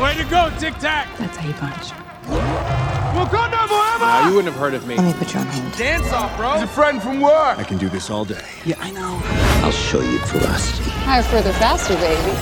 [0.00, 1.08] Way to go, Tic Tac!
[1.18, 1.92] That's how you punch.
[3.12, 4.06] Wakanda forever!
[4.06, 4.96] Now, you wouldn't have heard of me.
[4.96, 5.76] Let me put you on hold.
[5.76, 6.54] Dance off, bro!
[6.54, 7.58] He's a friend from work!
[7.58, 8.42] I can do this all day.
[8.64, 9.20] Yeah, I know.
[9.62, 10.88] I'll show you ferocity.
[11.04, 12.32] Higher, further, faster, baby.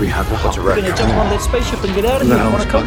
[0.00, 2.36] We have a hot We're gonna jump on that spaceship and get out of here.
[2.38, 2.86] No, Wanna it's come?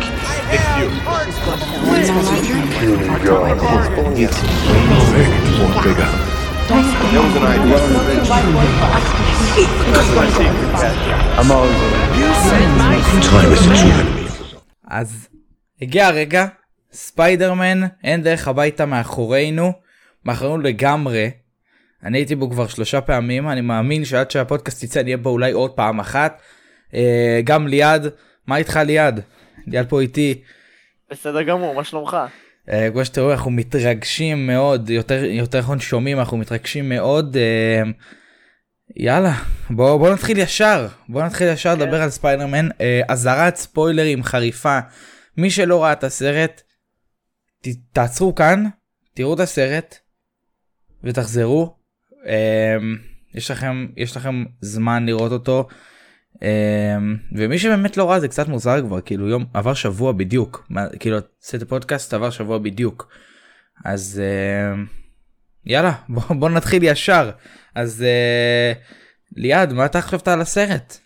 [6.70, 7.44] That was an
[9.30, 9.39] idea.
[14.88, 15.28] אז
[15.82, 16.46] הגיע הרגע,
[16.92, 19.72] ספיידרמן, אין דרך הביתה מאחורינו,
[20.26, 21.32] מאחורינו לגמרי.
[22.04, 25.72] אני הייתי בו כבר שלושה פעמים, אני מאמין שעד שהפודקאסט יצא נהיה בו אולי עוד
[25.72, 26.42] פעם אחת.
[26.94, 28.08] אה, גם ליעד,
[28.48, 29.22] מה איתך ליעד?
[29.68, 30.42] ליעד פה איתי.
[31.12, 32.18] בסדר גמור, מה שלומך?
[32.72, 37.38] אה, כמו שאתה רואה אנחנו מתרגשים מאוד, יותר יותר נכון שומעים, אנחנו מתרגשים מאוד.
[37.38, 37.84] אה,
[38.96, 39.34] יאללה,
[39.70, 42.70] בוא, בוא נתחיל ישר, בוא נתחיל ישר לדבר על ספיידרמן.
[42.82, 44.80] אה, אזהרת ספוילרים חריפה.
[45.38, 46.62] מי שלא ראה את הסרט,
[47.62, 48.66] ת, תעצרו כאן,
[49.14, 49.96] תראו את הסרט
[51.04, 51.76] ותחזרו.
[52.28, 52.78] אה,
[53.34, 55.68] יש לכם יש לכם זמן לראות אותו.
[56.44, 56.98] אה,
[57.36, 61.18] ומי שבאמת לא ראה זה קצת מוזר כבר כאילו יום עבר שבוע בדיוק מה, כאילו
[61.44, 63.10] עשית פודקאסט עבר שבוע בדיוק
[63.86, 64.84] אז אה,
[65.70, 67.30] יאללה בוא, בוא נתחיל ישר
[67.76, 68.74] אז אה,
[69.36, 70.98] ליעד מה אתה חשבת על הסרט?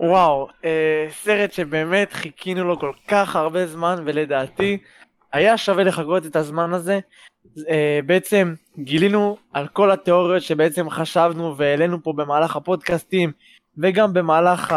[0.00, 4.78] וואו, אה, סרט שבאמת חיכינו לו כל כך הרבה זמן ולדעתי
[5.32, 7.00] היה שווה לחכות את הזמן הזה.
[7.68, 13.32] אה, בעצם גילינו על כל התיאוריות שבעצם חשבנו והעלינו פה במהלך הפודקאסטים
[13.78, 14.74] וגם במהלך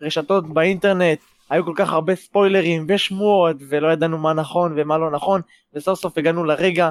[0.00, 1.18] הרשתות באינטרנט.
[1.50, 5.40] היו כל כך הרבה ספוילרים ושמועות ולא ידענו מה נכון ומה לא נכון
[5.74, 6.90] וסוף סוף הגענו לרגע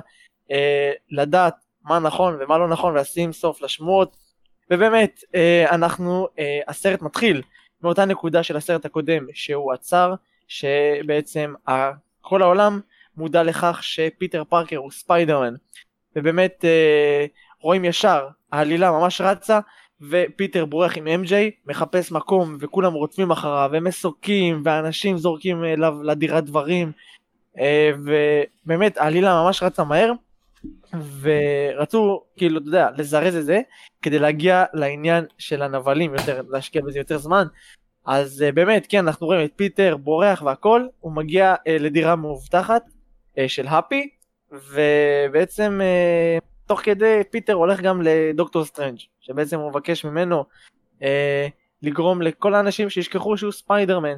[0.52, 4.16] אה, לדעת מה נכון ומה לא נכון ולשים סוף לשמועות.
[4.72, 7.41] ובאמת אה, אנחנו אה, הסרט מתחיל
[7.83, 10.14] מאותה נקודה של הסרט הקודם שהוא עצר
[10.47, 11.91] שבעצם ה-
[12.22, 12.80] כל העולם
[13.17, 15.53] מודע לכך שפיטר פארקר הוא ספיידרמן.
[16.16, 17.25] ובאמת אה,
[17.62, 19.59] רואים ישר העלילה ממש רצה
[20.09, 21.31] ופיטר בורח עם MJ
[21.66, 26.91] מחפש מקום וכולם רודפים אחריו ומסוקים ואנשים זורקים אליו לדירה דברים.
[27.59, 30.12] אה, ובאמת העלילה ממש רצה מהר
[31.22, 33.62] ורצו כאילו אתה יודע לזרז את זה
[34.02, 37.46] כדי להגיע לעניין של הנבלים יותר להשקיע בזה יותר זמן.
[38.06, 42.84] אז אה, באמת כן אנחנו רואים את פיטר בורח והכל הוא מגיע אה, לדירה מאובטחת
[42.85, 44.09] אה, של הפי
[44.52, 50.44] ובעצם אה, תוך כדי פיטר הולך גם לדוקטור סטרנג' שבעצם הוא מבקש ממנו
[51.00, 51.03] אה,
[51.81, 54.18] לגרום לכל האנשים שישכחו שהוא ספיידרמן.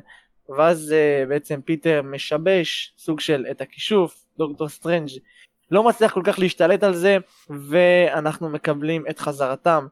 [0.57, 5.09] ואז אה, בעצם פיטר משבש סוג של את הכישוף דוקטור סטרנג'
[5.71, 7.17] לא מצליח כל כך להשתלט על זה
[7.49, 9.87] ואנחנו מקבלים את חזרתם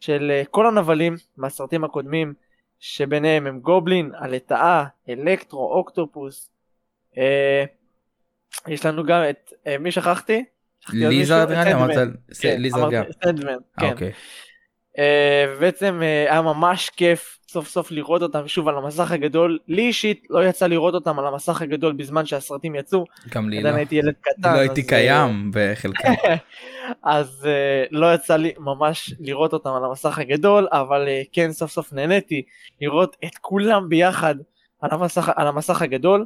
[0.00, 2.34] של אה, כל הנבלים מהסרטים הקודמים
[2.80, 6.50] שביניהם הם גובלין, הלטאה, אלקטרו, אוקטופוס.
[7.18, 7.64] אה,
[8.68, 10.44] יש לנו גם את, אה, מי שכחתי?
[10.92, 11.50] ליזרד?
[11.50, 11.74] נראה לי.
[11.74, 11.90] אמרת
[12.40, 13.04] כן, ליזרד אמרתי גם.
[13.24, 13.90] סנדמן, אה, כן.
[13.92, 14.12] אוקיי.
[14.98, 19.58] אה, ובעצם אה, היה ממש כיף סוף סוף לראות אותם שוב על המסך הגדול.
[19.68, 23.04] לי אישית לא יצא לראות אותם על המסך הגדול בזמן שהסרטים יצאו.
[23.30, 23.78] גם לי עדיין לא.
[23.78, 24.52] הייתי ילד קטן.
[24.52, 26.12] לא הייתי אז, אה, קיים בחלקם.
[27.02, 31.70] אז uh, לא יצא לי ממש לראות אותם על המסך הגדול, אבל uh, כן סוף
[31.70, 32.42] סוף נהניתי
[32.80, 34.34] לראות את כולם ביחד
[34.80, 36.24] על המסך, על המסך הגדול,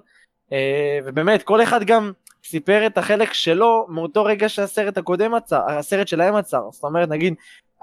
[1.04, 2.12] ובאמת כל אחד גם
[2.44, 7.34] סיפר את החלק שלו מאותו רגע שהסרט הקודם עצר, הסרט שלהם עצר, זאת אומרת נגיד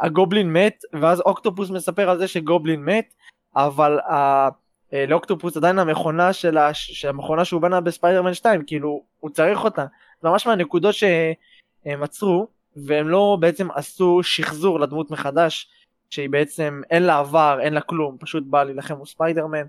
[0.02, 3.14] הגובלין מת, ואז אוקטופוס מספר על זה שגובלין מת,
[3.56, 6.72] אבל uh, uh, לאוקטופוס עדיין המכונה של, ה,
[7.10, 9.86] המכונה שהוא בנה בספיידרמן 2, כאילו הוא צריך אותה,
[10.22, 15.72] זה ממש מהנקודות שהם עצרו, והם לא בעצם עשו שחזור לדמות מחדש
[16.10, 19.66] שהיא בעצם אין לה עבר אין לה כלום פשוט באה להילחם בספיידרמן.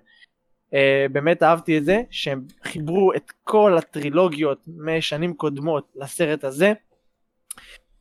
[0.71, 0.75] אה,
[1.13, 6.73] באמת אהבתי את זה שהם חיברו את כל הטרילוגיות משנים קודמות לסרט הזה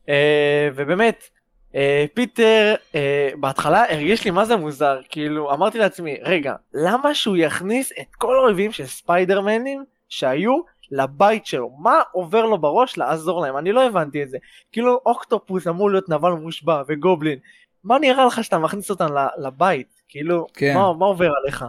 [0.06, 0.10] אה,
[0.76, 1.24] ובאמת
[1.72, 1.76] אה,
[2.14, 2.96] פיטר אה,
[3.40, 8.36] בהתחלה הרגיש לי מה זה מוזר כאילו אמרתי לעצמי רגע למה שהוא יכניס את כל
[8.36, 10.62] האויבים של ספיידרמנים שהיו
[10.92, 11.70] לבית שלו?
[11.80, 13.58] מה עובר לו בראש לעזור להם?
[13.58, 14.38] אני לא הבנתי את זה.
[14.72, 17.40] כאילו אוקטופוס אמור להיות נבל מושבע וגובלין.
[17.84, 19.08] מה נראה לך שאתה מכניס אותם
[19.38, 20.02] לבית?
[20.10, 20.74] כאילו כן.
[20.76, 21.66] מה, מה עובר עליך?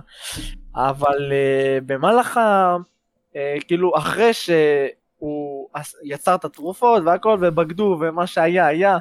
[0.75, 2.77] אבל uh, במהלך ה...
[3.33, 3.37] uh,
[3.67, 5.69] כאילו אחרי שהוא
[6.05, 8.99] יצר את התרופות והכל ובגדו ומה שהיה היה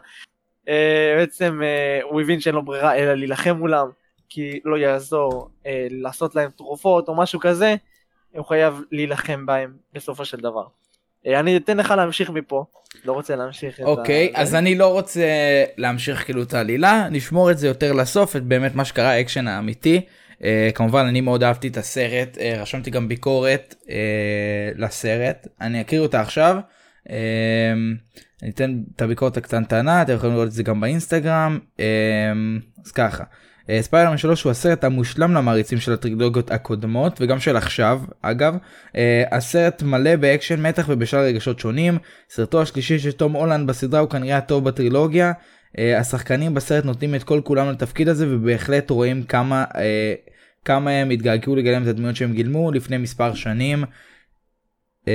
[1.17, 3.87] בעצם uh, הוא הבין שאין לו ברירה אלא להילחם מולם
[4.29, 7.75] כי לא יעזור uh, לעשות להם תרופות או משהו כזה
[8.35, 10.63] הוא חייב להילחם בהם בסופו של דבר.
[11.27, 12.65] אה, אני אתן לך להמשיך מפה,
[13.05, 14.41] לא רוצה להמשיך את אוקיי, ה...
[14.41, 15.25] אז אני לא רוצה
[15.77, 20.01] להמשיך כאילו את העלילה, נשמור את זה יותר לסוף, את באמת מה שקרה, האקשן האמיתי.
[20.31, 20.43] אה,
[20.75, 23.87] כמובן אני מאוד אהבתי את הסרט, אה, רשמתי גם ביקורת אה,
[24.77, 26.57] לסרט, אני אקריא אותה עכשיו.
[27.07, 27.11] אה,
[28.41, 31.59] אני אתן את הביקורת הקטנטנה, אתם יכולים לראות את זה גם באינסטגרם.
[31.77, 31.81] אה,
[32.85, 38.01] אז ככה, אה, ספיידרמן 3 הוא הסרט המושלם למעריצים של הטרילוגיות הקודמות וגם של עכשיו
[38.21, 38.55] אגב.
[38.87, 38.95] אה,
[39.31, 41.97] הסרט מלא באקשן מתח ובשלל רגשות שונים.
[42.29, 45.31] סרטו השלישי של תום הולנד בסדרה הוא כנראה הטוב בטרילוגיה.
[45.77, 49.65] אה, השחקנים בסרט נותנים את כל כולם לתפקיד הזה ובהחלט רואים כמה
[50.65, 53.83] כמה הם התגעגעו לגלם את הדמויות שהם גילמו לפני מספר שנים.
[55.05, 55.07] אה,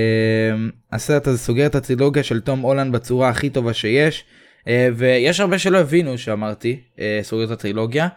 [0.93, 4.25] הסרט הזה סוגר את הטרילוגיה של תום הולנד בצורה הכי טובה שיש
[4.61, 8.09] אה, ויש הרבה שלא הבינו שאמרתי אה, סוגר את הטרילוגיה.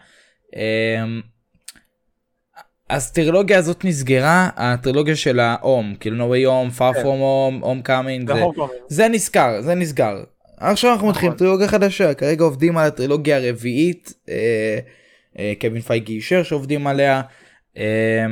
[0.46, 0.58] אה,
[2.88, 7.02] אז הטרילוגיה הזאת נסגרה הטרילוגיה של האום כאילו No way home, far כן.
[7.02, 8.32] from home, home coming
[8.88, 10.22] זה, נסגר זה נסגר.
[10.56, 11.38] עכשיו אנחנו מתחילים נכון.
[11.38, 14.78] טרילוגיה חדשה כרגע עובדים על הטרילוגיה הרביעית אה,
[15.38, 17.22] אה, קווין פייגי אישר שעובדים עליה.
[17.76, 18.26] אה,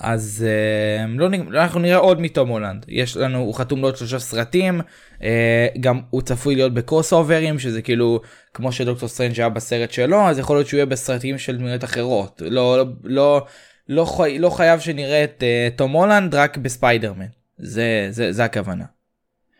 [0.00, 1.28] אז אה, לא,
[1.60, 4.80] אנחנו נראה עוד מתום הולנד יש לנו הוא חתום לעוד שלושה סרטים
[5.22, 8.20] אה, גם הוא צפוי להיות בקרוס אוברים שזה כאילו
[8.54, 12.42] כמו שדוקטור סטרנג' היה בסרט שלו אז יכול להיות שהוא יהיה בסרטים של דמויות אחרות
[12.44, 13.46] לא לא לא
[13.88, 17.26] לא, חי, לא חייב שנראה את אה, תום הולנד רק בספיידרמן
[17.58, 18.84] זה זה זה הכוונה.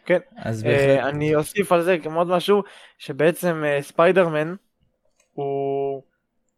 [0.06, 0.18] כן.
[0.36, 2.62] אז אה, בהחלט אני אוסיף על זה גם עוד משהו,
[2.98, 4.54] שבעצם ספיידרמן
[5.32, 5.79] הוא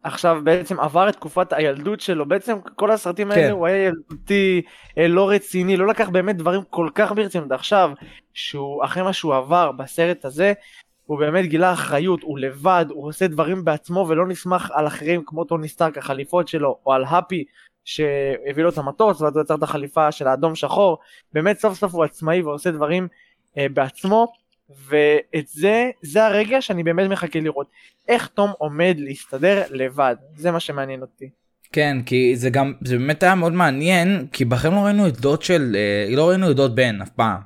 [0.02, 3.50] עכשיו בעצם עבר את תקופת הילדות שלו, בעצם כל הסרטים האלה כן.
[3.50, 4.62] הוא היה ילדותי,
[4.98, 7.52] אה, לא רציני, לא לקח באמת דברים כל כך ברצינות.
[7.52, 7.90] עכשיו,
[8.34, 10.52] שהוא אחרי מה שהוא עבר בסרט הזה,
[11.06, 15.44] הוא באמת גילה אחריות, הוא לבד, הוא עושה דברים בעצמו ולא נסמך על אחרים כמו
[15.44, 17.44] טוני סטארק, החליפות שלו, או על האפי
[17.84, 20.98] שהביא לו את המטוס ואז הוא יצר את החליפה של האדום שחור,
[21.32, 23.08] באמת סוף סוף הוא עצמאי ועושה דברים
[23.58, 24.32] אה, בעצמו,
[24.88, 27.66] ואת זה, זה הרגע שאני באמת מחכה לראות.
[28.08, 31.30] איך תום עומד להסתדר לבד, זה מה שמעניין אותי.
[31.72, 35.42] כן כי זה גם זה באמת היה מאוד מעניין כי בכם לא ראינו את דוד
[35.42, 37.40] של אה, לא ראינו את דוד בן אף פעם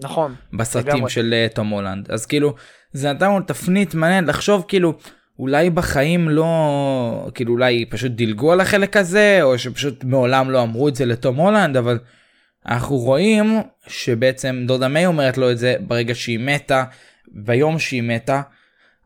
[0.00, 1.10] נכון, בסרטים לגמרי.
[1.10, 2.54] של אה, תום הולנד אז כאילו
[2.92, 4.94] זה נתן לנו תפנית מעניינת לחשוב כאילו
[5.38, 10.88] אולי בחיים לא כאילו אולי פשוט דילגו על החלק הזה או שפשוט מעולם לא אמרו
[10.88, 11.98] את זה לתום הולנד אבל
[12.66, 16.84] אנחנו רואים שבעצם דודה מיי אומרת לו את זה ברגע שהיא מתה
[17.28, 18.42] ביום שהיא מתה.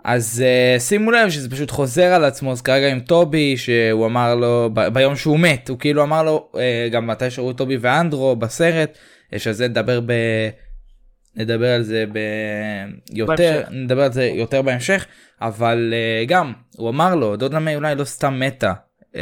[0.04, 0.44] אז
[0.76, 4.70] uh, שימו לב שזה פשוט חוזר על עצמו אז כרגע עם טובי שהוא אמר לו
[4.74, 6.58] ב- ביום שהוא מת הוא כאילו אמר לו uh,
[6.92, 8.98] גם מתי שראו טובי ואנדרו בסרט
[9.32, 10.12] יש על זה נדבר ב...
[11.36, 12.18] נדבר על זה ב...
[13.12, 13.68] יותר בהמשך.
[13.70, 15.06] נדבר על זה יותר בהמשך
[15.40, 18.72] אבל uh, גם הוא אמר לו דודה מיי אולי לא סתם מתה.
[19.12, 19.18] Um,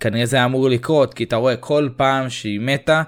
[0.00, 3.02] כנראה זה היה אמור לקרות כי אתה רואה כל פעם שהיא מתה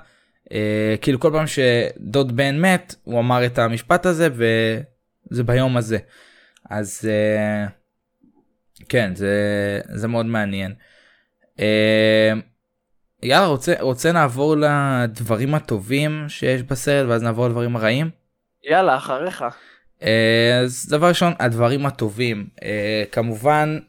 [0.45, 0.53] uh,
[1.01, 5.99] כאילו כל פעם שדוד בן מת הוא אמר את המשפט הזה וזה ביום הזה
[6.71, 7.71] אז uh,
[8.89, 9.31] כן זה
[9.95, 10.75] זה מאוד מעניין.
[11.57, 11.61] Uh,
[13.23, 18.11] יאללה רוצה רוצה נעבור לדברים הטובים שיש בסרט ואז נעבור לדברים הרעים.
[18.71, 19.45] יאללה, אחריך.
[20.03, 23.83] אה, אז דבר ראשון הדברים הטובים אה, כמובן אה,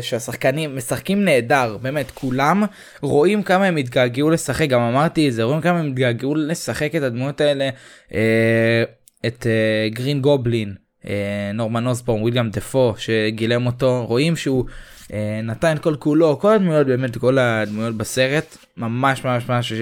[0.00, 2.64] שהשחקנים משחקים נהדר באמת כולם
[3.02, 7.02] רואים כמה הם התגעגעו לשחק גם אמרתי את זה רואים כמה הם התגעגעו לשחק את
[7.02, 7.70] הדמויות האלה
[8.14, 8.84] אה,
[9.26, 10.74] את אה, גרין גובלין
[11.06, 14.64] אה, נורמן אוסבורן וויליאם דפו שגילם אותו רואים שהוא
[15.12, 19.72] אה, נתן כל כולו כל הדמויות באמת כל הדמויות בסרט ממש ממש ממש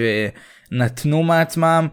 [0.71, 1.87] שנתנו מעצמם.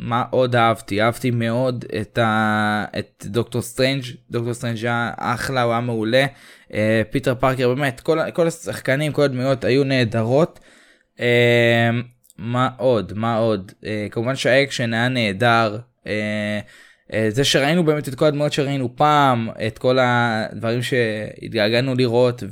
[0.00, 1.02] אה, מה עוד אהבתי?
[1.02, 2.84] אהבתי מאוד את, ה...
[2.98, 6.26] את דוקטור סטרנג', דוקטור סטרנג' היה אחלה, הוא היה מעולה.
[6.74, 10.60] אה, פיטר פארקר באמת, כל, כל השחקנים, כל הדמויות היו נהדרות.
[11.20, 11.90] אה,
[12.38, 13.12] מה עוד?
[13.16, 13.72] מה עוד?
[13.86, 15.78] אה, כמובן שהאקשן היה נהדר.
[16.06, 16.60] אה,
[17.12, 22.42] אה, זה שראינו באמת את כל הדמויות שראינו פעם, את כל הדברים שהתגעגענו לראות,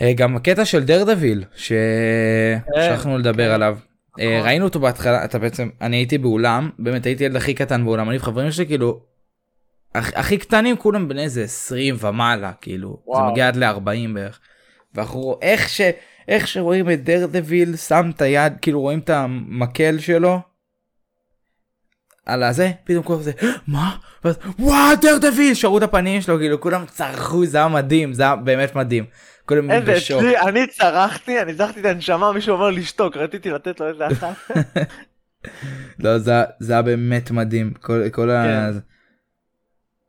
[0.00, 3.78] וגם הקטע של דרדוויל, ששכחנו לדבר עליו.
[4.20, 4.46] אה, נכון.
[4.48, 8.16] ראינו אותו בהתחלה אתה בעצם אני הייתי באולם באמת הייתי ילד הכי קטן באולם אני
[8.16, 9.00] וחברים שלי כאילו
[9.96, 13.30] הכ- הכי קטנים כולם בני איזה 20 ומעלה כאילו זה וואו.
[13.30, 14.40] מגיע עד ל-40 בערך.
[14.94, 15.80] ואנחנו איך ש...
[16.28, 20.40] איך שרואים את דרדוויל שם את היד כאילו רואים את המקל שלו.
[22.26, 23.32] על הזה פתאום כולם זה
[23.66, 28.22] מה ואז, וואו דרדוויל שראו את הפנים שלו כאילו כולם צרחו זה היה מדהים זה
[28.22, 29.04] היה באמת מדהים.
[29.46, 30.18] כולם איזה בשוק.
[30.18, 34.36] אצלי, אני צרחתי, אני צרחתי את הנשמה, מישהו אומר לשתוק, רציתי לתת לו איזה אחת.
[36.04, 38.44] לא זה זה היה באמת מדהים כל כל ה...
[38.44, 38.78] כן.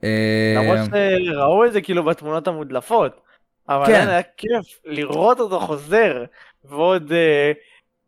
[0.04, 0.80] אה, למרות
[1.26, 3.22] שראו את זה כאילו בתמונות המודלפות.
[3.70, 3.94] אבל כן.
[3.94, 4.08] כן.
[4.08, 6.24] היה כיף לראות אותו חוזר,
[6.66, 7.52] ועוד אה,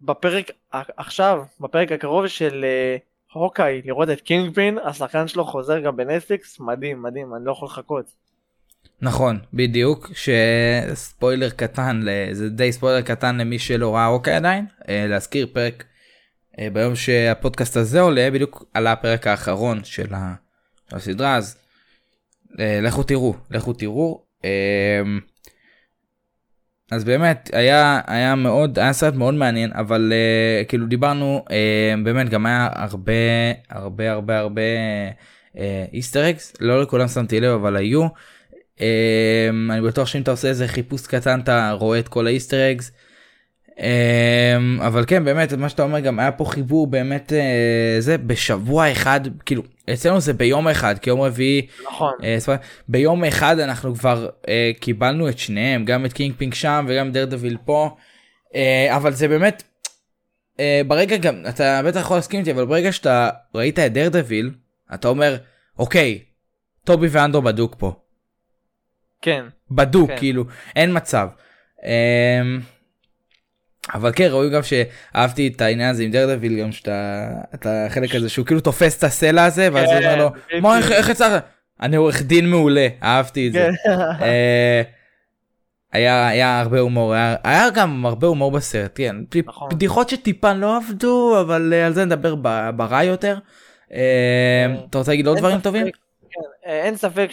[0.01, 0.51] בפרק
[0.97, 2.97] עכשיו, בפרק הקרוב של אה,
[3.33, 7.65] הוקאי, לראות את קינג פין, השחקן שלו חוזר גם בנטפליקס, מדהים, מדהים, אני לא יכול
[7.65, 8.05] לחכות.
[9.01, 12.01] נכון, בדיוק, שספוילר קטן,
[12.31, 15.83] זה די ספוילר קטן למי שלא ראה הוקאי עדיין, אה, להזכיר פרק
[16.59, 20.13] אה, ביום שהפודקאסט הזה עולה, בדיוק עלה הפרק האחרון של
[20.91, 21.57] הסדרה, אז
[22.59, 24.29] אה, לכו תראו, לכו תראו.
[26.91, 30.13] אז באמת היה היה מאוד היה סרט מאוד מעניין אבל
[30.67, 31.45] כאילו דיברנו
[32.03, 33.13] באמת גם היה הרבה
[33.69, 34.61] הרבה הרבה הרבה
[35.93, 38.07] איסטר אקס לא לכולם שמתי לב אבל היו
[39.69, 42.91] אני בטוח שאם אתה עושה איזה חיפוש קטן אתה רואה את כל האיסטר אגס.
[43.79, 48.91] Um, אבל כן באמת מה שאתה אומר גם היה פה חיבור באמת uh, זה בשבוע
[48.91, 52.51] אחד כאילו אצלנו זה ביום אחד כי יום רביעי נכון uh,
[52.87, 54.47] ביום אחד אנחנו כבר uh,
[54.79, 57.89] קיבלנו את שניהם גם את קינגפין שם וגם דרדוויל פה
[58.47, 58.55] uh,
[58.95, 59.63] אבל זה באמת
[60.57, 64.51] uh, ברגע גם אתה בטח יכול להסכים איתי אבל ברגע שאתה ראית את דרדוויל
[64.93, 65.37] אתה אומר
[65.79, 66.19] אוקיי
[66.83, 67.93] טובי ואנדרו בדוק פה.
[69.21, 69.45] כן.
[69.71, 70.17] בדוק, כן.
[70.17, 70.45] כאילו,
[70.75, 71.27] אין מצב.
[71.83, 72.59] אמ,
[73.93, 78.29] אבל כן, רואים גם שאהבתי את העניין הזה עם דרדוויל, גם שאתה, את החלק הזה
[78.29, 81.45] שהוא כאילו תופס את הסלע הזה, ואז הוא אומר לו, כן, מה, איך הצלחת?
[81.81, 83.69] אני עורך דין מעולה, אהבתי את זה.
[83.85, 83.91] כן.
[84.21, 84.81] אה,
[85.93, 89.69] היה היה הרבה הומור היה, היה גם הרבה הומור בסרט כן נכון.
[89.69, 92.35] בדיחות שטיפה לא עבדו אבל אה, על זה נדבר
[92.75, 93.37] ברע יותר.
[93.93, 95.87] אה, אתה רוצה להגיד עוד דברים טובים?
[96.63, 97.29] אין ספק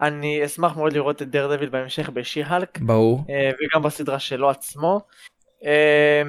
[0.00, 2.78] אני אשמח מאוד לראות את דר דביל בהמשך בשי-הלק.
[2.78, 3.24] ברור.
[3.30, 5.00] אה, וגם בסדרה שלו עצמו.
[5.64, 6.22] אה,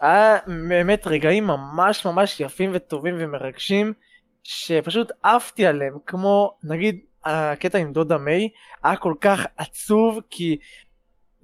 [0.00, 0.38] היה
[0.68, 3.92] באמת רגעים ממש ממש יפים וטובים ומרגשים,
[4.42, 8.48] שפשוט עפתי עליהם, כמו נגיד הקטע עם דודה מיי,
[8.84, 10.58] היה כל כך עצוב כי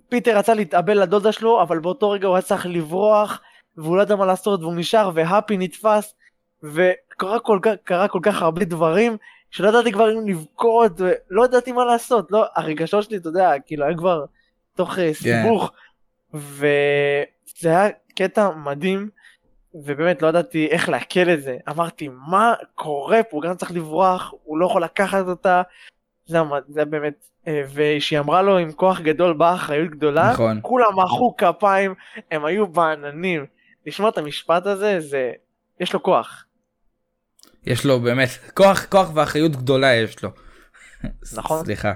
[0.08, 3.40] פיטר רצה להתאבל לדודה שלו, אבל באותו רגע הוא היה צריך לברוח,
[3.76, 6.14] והוא לא ידע מה לעשות, והוא נשאר, והאפי נתפס,
[6.62, 7.72] וקרה כל כך,
[8.10, 9.16] כל כך הרבה דברים,
[9.50, 13.84] שלא ידעתי כבר אם לבכות, ולא ידעתי מה לעשות, לא, הרגשות שלי, אתה יודע, כאילו,
[13.84, 14.24] היה כבר
[14.74, 15.12] תוך כן.
[15.12, 15.70] סיבוך,
[16.34, 16.36] yeah.
[16.36, 19.08] וזה היה קטע מדהים,
[19.74, 21.56] ובאמת לא ידעתי איך לעכל את זה.
[21.68, 23.36] אמרתי, מה קורה פה?
[23.36, 25.62] הוא גם צריך לברוח, הוא לא יכול לקחת אותה.
[26.26, 26.38] זה,
[26.68, 30.58] זה באמת, אה, וכשהיא אמרה לו עם כוח גדול באה אחריות גדולה, נכון.
[30.62, 31.94] כולם מחאו כפיים,
[32.30, 33.46] הם היו בעננים.
[33.86, 35.32] לשמוע את המשפט הזה, זה,
[35.80, 36.44] יש לו כוח.
[37.66, 40.30] יש לו באמת כוח כוח ואחריות גדולה יש לו.
[41.32, 41.64] נכון.
[41.64, 41.92] סליחה.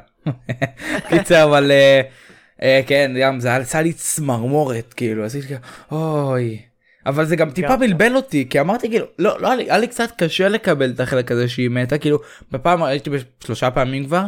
[1.08, 5.60] קיצר אבל uh, uh, כן גם זה עשה לי צמרמורת כאילו עשיתי כאילו
[5.92, 6.62] אוי.
[7.06, 10.48] אבל זה גם טיפה בלבל אותי כי אמרתי כאילו לא לא היה לי קצת קשה
[10.48, 12.18] לקבל את החלק הזה שהיא מתה כאילו
[12.50, 14.24] בפעם הייתי בשלושה פעמים כבר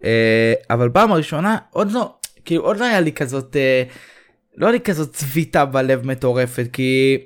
[0.00, 0.04] uh,
[0.70, 3.56] אבל פעם הראשונה עוד לא כאילו עוד לא היה לי כזאת
[4.56, 7.18] לא היה לי כזאת צביטה בלב מטורפת כי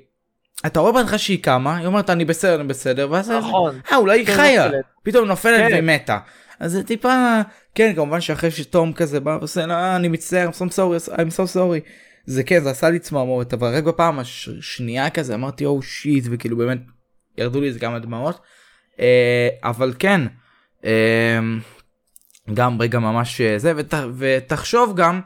[0.65, 3.79] אתה רואה בהנחה שהיא קמה, היא אומרת אני בסדר, אני בסדר, ואז נכון.
[3.91, 4.69] אה אולי היא חיה,
[5.03, 5.79] פתאום נופלת כן.
[5.79, 6.17] ומתה.
[6.59, 7.41] אז זה טיפה,
[7.75, 11.55] כן כמובן שאחרי שתום כזה בא ועושה לה אני מצטער, I'm so sorry, I'm so
[11.55, 11.89] sorry.
[12.25, 16.25] זה כן זה עשה לי צמרמורת אבל רק בפעם השנייה כזה אמרתי או oh, שיט
[16.29, 16.79] וכאילו באמת
[17.37, 18.41] ירדו לי איזה כמה דמעות.
[18.99, 20.21] אה, אבל כן
[20.85, 21.39] אה,
[22.53, 25.21] גם רגע ממש אה, זה ות, ותחשוב גם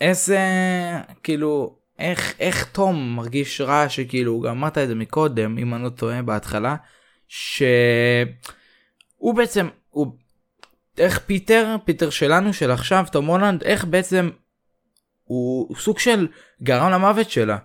[0.00, 0.40] איזה
[1.22, 5.88] כאילו איך איך תום מרגיש רע שכאילו גם אמרת את זה מקודם אם אני לא
[5.88, 6.76] טועה בהתחלה
[7.28, 8.26] שהוא
[9.36, 10.16] בעצם הוא
[10.98, 14.30] איך פיטר פיטר שלנו של עכשיו תום הולנד איך בעצם
[15.24, 16.28] הוא סוג של
[16.62, 17.58] גרם למוות שלה.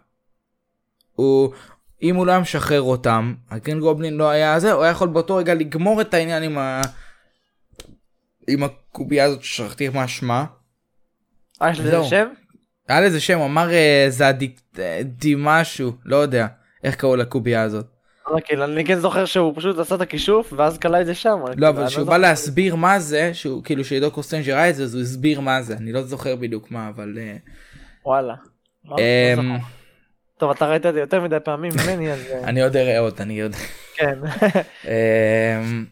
[1.12, 1.54] הוא
[2.02, 5.36] אם הוא לא היה משחרר אותם הגרין גובלין לא היה זה הוא היה יכול באותו
[5.36, 6.82] רגע לגמור את העניין עם ה...
[8.48, 10.46] עם הקובייה הזאת ששכחתי מה שמה.
[11.62, 12.28] אה, יש לזה שם?
[12.88, 16.48] היה לזה שם הוא אמר אה, זה הדי משהו לא יודע
[16.84, 17.86] איך קראו לקובייה הזאת.
[18.46, 21.40] כאילו, אני כן זוכר שהוא פשוט עשה את הכישוף ואז קלע את זה שם.
[21.58, 24.96] לא אבל כשהוא בא להסביר מה זה שהוא כאילו שדוקטור סטריינג' ראה את זה אז
[24.96, 27.18] הוא הסביר מה זה אני לא זוכר בדיוק מה אבל.
[27.18, 27.38] אה,
[28.06, 28.34] וואלה.
[28.86, 29.04] לא, לא
[29.40, 29.58] אמ,
[30.38, 32.20] טוב אתה ראית את זה יותר מדי פעמים ממני אז.
[32.32, 33.58] אה, אני עוד אראה עוד אני יודע.
[33.96, 34.20] כן.
[34.86, 35.86] אמ,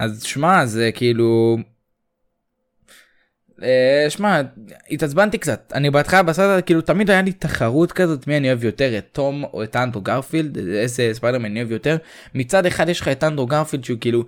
[0.00, 1.62] אז שמע זה כאילו אה,
[4.08, 4.40] שמע
[4.90, 5.72] התעצבנתי קצת.
[5.74, 9.44] אני בהתחלה בסרט כאילו תמיד היה לי תחרות כזאת מי אני אוהב יותר את תום
[9.44, 11.96] או את אנדרו גרפילד איזה ספיידרמן אני אוהב יותר.
[12.34, 14.24] מצד אחד יש לך את אנדרו גרפילד שהוא כאילו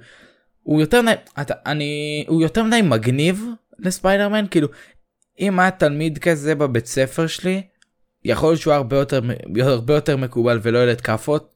[0.62, 1.00] הוא יותר
[1.40, 3.46] אתה, אני הוא יותר מדי מגניב
[3.78, 4.68] לספיידרמן כאילו
[5.40, 7.62] אם היה תלמיד כזה בבית ספר שלי
[8.24, 9.20] יכול להיות שהוא הרבה יותר
[9.60, 11.54] הרבה יותר מקובל ולא ילד כאפות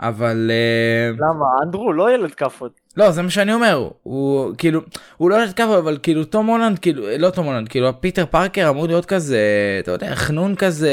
[0.00, 1.44] אבל אה, למה?
[1.64, 4.80] אנדרו לא ילד כאפות לא זה מה שאני אומר הוא כאילו
[5.16, 8.26] הוא לא יודע עד כמה אבל כאילו תום הולנד כאילו לא תום הולנד כאילו פיטר
[8.26, 9.40] פארקר אמור להיות כזה
[9.82, 10.90] אתה יודע חנון כזה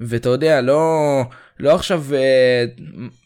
[0.00, 0.80] ואתה יודע לא
[1.60, 2.64] לא עכשיו אה,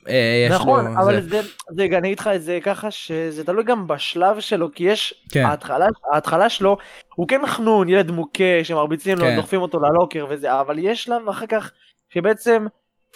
[0.08, 1.28] אה, יש נכון, לו אבל זה.
[1.28, 5.24] זה, זה, אני אגיד לך את זה ככה שזה תלוי גם בשלב שלו, כי יש,
[5.32, 5.44] כן.
[5.44, 6.76] ההתחלה, ההתחלה שלו,
[7.14, 9.36] הוא כן חנון, ילד מוכה, שמרביצים לו, כן.
[9.36, 11.70] דוחפים אותו ללוקר וזה, אבל יש שלב אחר כך,
[12.10, 12.66] שבעצם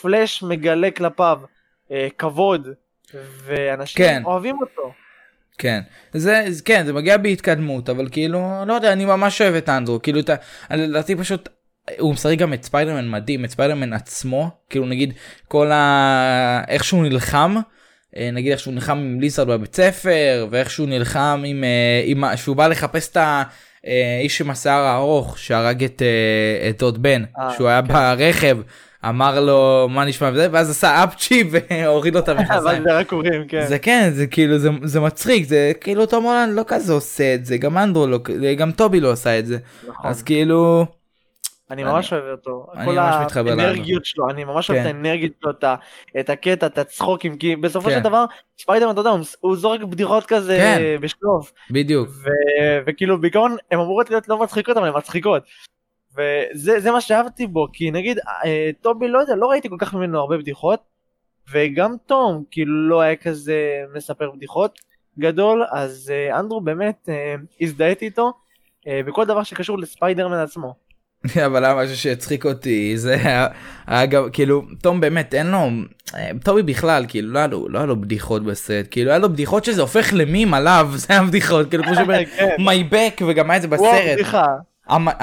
[0.03, 1.41] פלאש מגלה כלפיו
[1.91, 2.69] אה, כבוד,
[3.45, 4.23] ואנשים כן.
[4.25, 4.92] אוהבים אותו.
[5.59, 5.81] כן
[6.12, 10.21] זה כן זה מגיע בהתקדמות אבל כאילו לא יודע אני ממש אוהב את אנדרו כאילו
[10.21, 10.35] אתה
[10.71, 11.49] לדעתי פשוט
[11.99, 15.12] הוא משחק גם את ספיידרמן מדהים את ספיידרמן עצמו כאילו נגיד
[15.49, 16.62] כל ה...
[16.69, 17.57] איך שהוא נלחם.
[18.16, 22.25] אה, נגיד איך שהוא נלחם עם ליזרד בבית ספר ואיך שהוא נלחם עם, אה, עם
[22.37, 27.54] שהוא בא לחפש את האיש עם השיער הארוך שהרג את, אה, את דוד בן אה,
[27.57, 27.88] שהוא היה כן.
[27.88, 28.59] ברכב
[29.09, 32.82] אמר לו מה נשמע וזה ואז עשה אפצ'י והוריד לו את המכנסיים.
[32.82, 33.12] זה רק
[33.49, 33.66] כן.
[33.66, 37.44] זה כן זה כאילו זה, זה מצחיק זה כאילו תום הולנד לא כזה עושה את
[37.44, 38.18] זה גם אנדרו לא
[38.56, 40.11] גם טובי לא עשה את זה נכון.
[40.11, 40.87] אז כאילו
[41.71, 42.66] אני ממש אוהב אותו.
[42.75, 43.66] אני כל ממש מתחבר לאנדרו.
[43.66, 44.97] האנרגיות שלו, אני ממש אוהב את כן.
[44.97, 45.50] האנרגיות שלו,
[46.21, 47.94] את הקטע, את הצחוקים, כי בסופו כן.
[47.97, 48.25] של דבר,
[48.62, 50.82] ספיידרמן, אתה יודע, הוא- זורק בדיחות כזה כן.
[51.00, 51.52] בשלוף.
[51.71, 52.09] בדיוק
[52.87, 55.42] וכאילו בעיקרון הן אמורות להיות לא מצחיקות אבל הן מצחיקות.
[56.12, 59.95] וזה זה מה שאהבתי בו כי נגיד אה, טובי לא יודע לא ראיתי כל כך
[59.95, 60.81] ממנו הרבה בדיחות
[61.52, 63.54] וגם תום כאילו לא היה כזה
[63.95, 64.78] מספר בדיחות
[65.19, 68.33] גדול אז אה, אנדרו באמת אה, הזדהיתי איתו
[68.88, 70.75] אה, בכל דבר שקשור לספיידרמן עצמו.
[71.47, 73.14] אבל היה משהו שהצחיק אותי זה
[73.87, 75.59] היה- גם כאילו תום באמת אין לו
[76.14, 79.28] אה, טובי בכלל כאילו לא היה לו, לא היה לו בדיחות בסרט כאילו היה לו
[79.28, 82.49] בדיחות שזה הופך למים עליו זה היה בדיחות כאילו כמו שאומר כן.
[82.59, 84.19] מיי בק וגם היה את זה בסרט.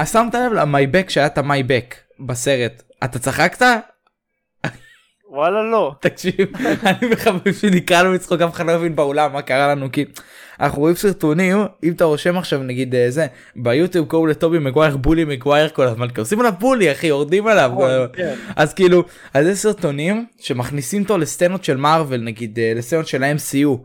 [0.06, 3.66] שמת לב למייבק שהיה את המייבק בסרט אתה צחקת?
[5.30, 5.94] וואלה לא.
[6.00, 6.51] תקשיב,
[6.86, 10.06] אני וחברים שלי נקרא לו מצחוק, אף אחד לא הבין באולם מה קרה לנו, כי
[10.60, 15.25] אנחנו רואים סרטונים, אם אתה רושם עכשיו נגיד אה, זה, ביוטיוב קוראים לטובי מגווייר בולי
[15.25, 17.72] מגווייר כל הזמן, כי עושים עליו בולי אחי, יורדים עליו.
[17.74, 18.36] נכון, כן.
[18.56, 23.78] אז כאילו, אז יש סרטונים שמכניסים אותו לסצנות של מארוול, נגיד אה, לסצנות של ה-MCU.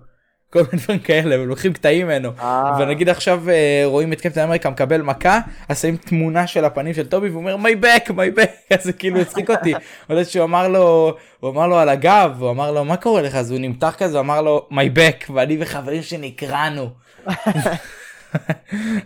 [0.55, 2.31] כל מיני דברים כאלה, ולוקחים קטעים ממנו.
[2.41, 2.77] אה.
[2.81, 7.07] ונגיד עכשיו אה, רואים את קפטן אמריקה מקבל מכה, אז שמים תמונה של הפנים של
[7.07, 9.75] טובי והוא אומר מי בק מי בק, אז זה כאילו הצחיק אותי.
[10.09, 13.35] עוד שהוא אמר לו, הוא אמר לו על הגב, הוא אמר לו מה קורה לך,
[13.35, 16.91] אז הוא נמתח כזה, אמר לו מי בק, ואני וחברים שנקרענו.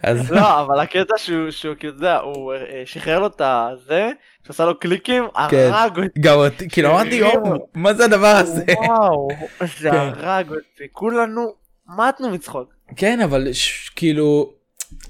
[0.03, 4.11] אז לא אבל הקטע שהוא כאילו אתה יודע הוא אה, שחרר לו את הזה
[4.49, 5.71] שעשה לו קליקים כן.
[5.73, 6.21] הרג אותי.
[6.21, 8.65] גם אותי, כאילו אמרתי יואו, מה זה הדבר הזה?
[8.87, 9.29] וואו,
[9.81, 9.97] זה כן.
[9.97, 11.53] הרג אותי, כולנו
[11.99, 12.73] מתנו מצחוק.
[12.97, 13.49] כן אבל
[13.97, 14.53] כאילו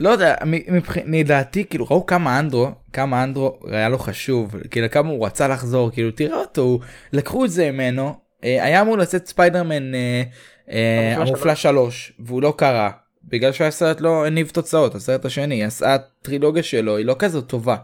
[0.01, 4.91] לא יודע מ- מבח- לדעתי כאילו ראו כמה אנדרו כמה אנדרו היה לו חשוב כאילו
[4.91, 6.79] כמה הוא רצה לחזור כאילו תראה אותו
[7.13, 10.23] לקחו את זה ממנו אה, היה אמור לצאת ספיידרמן אה,
[10.71, 12.91] אה, המופלא שלוש והוא לא קרה
[13.25, 17.77] בגלל שהסרט לא הניב תוצאות הסרט השני אז הטרילוגיה שלו היא לא כזאת טובה.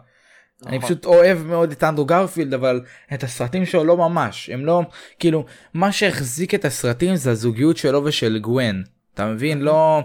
[0.66, 0.88] אני נכון.
[0.88, 2.80] פשוט אוהב מאוד את אנדרו גרפילד אבל
[3.14, 4.82] את הסרטים שלו לא ממש הם לא
[5.18, 10.02] כאילו מה שהחזיק את הסרטים זה הזוגיות שלו ושל גווין אתה מבין לא.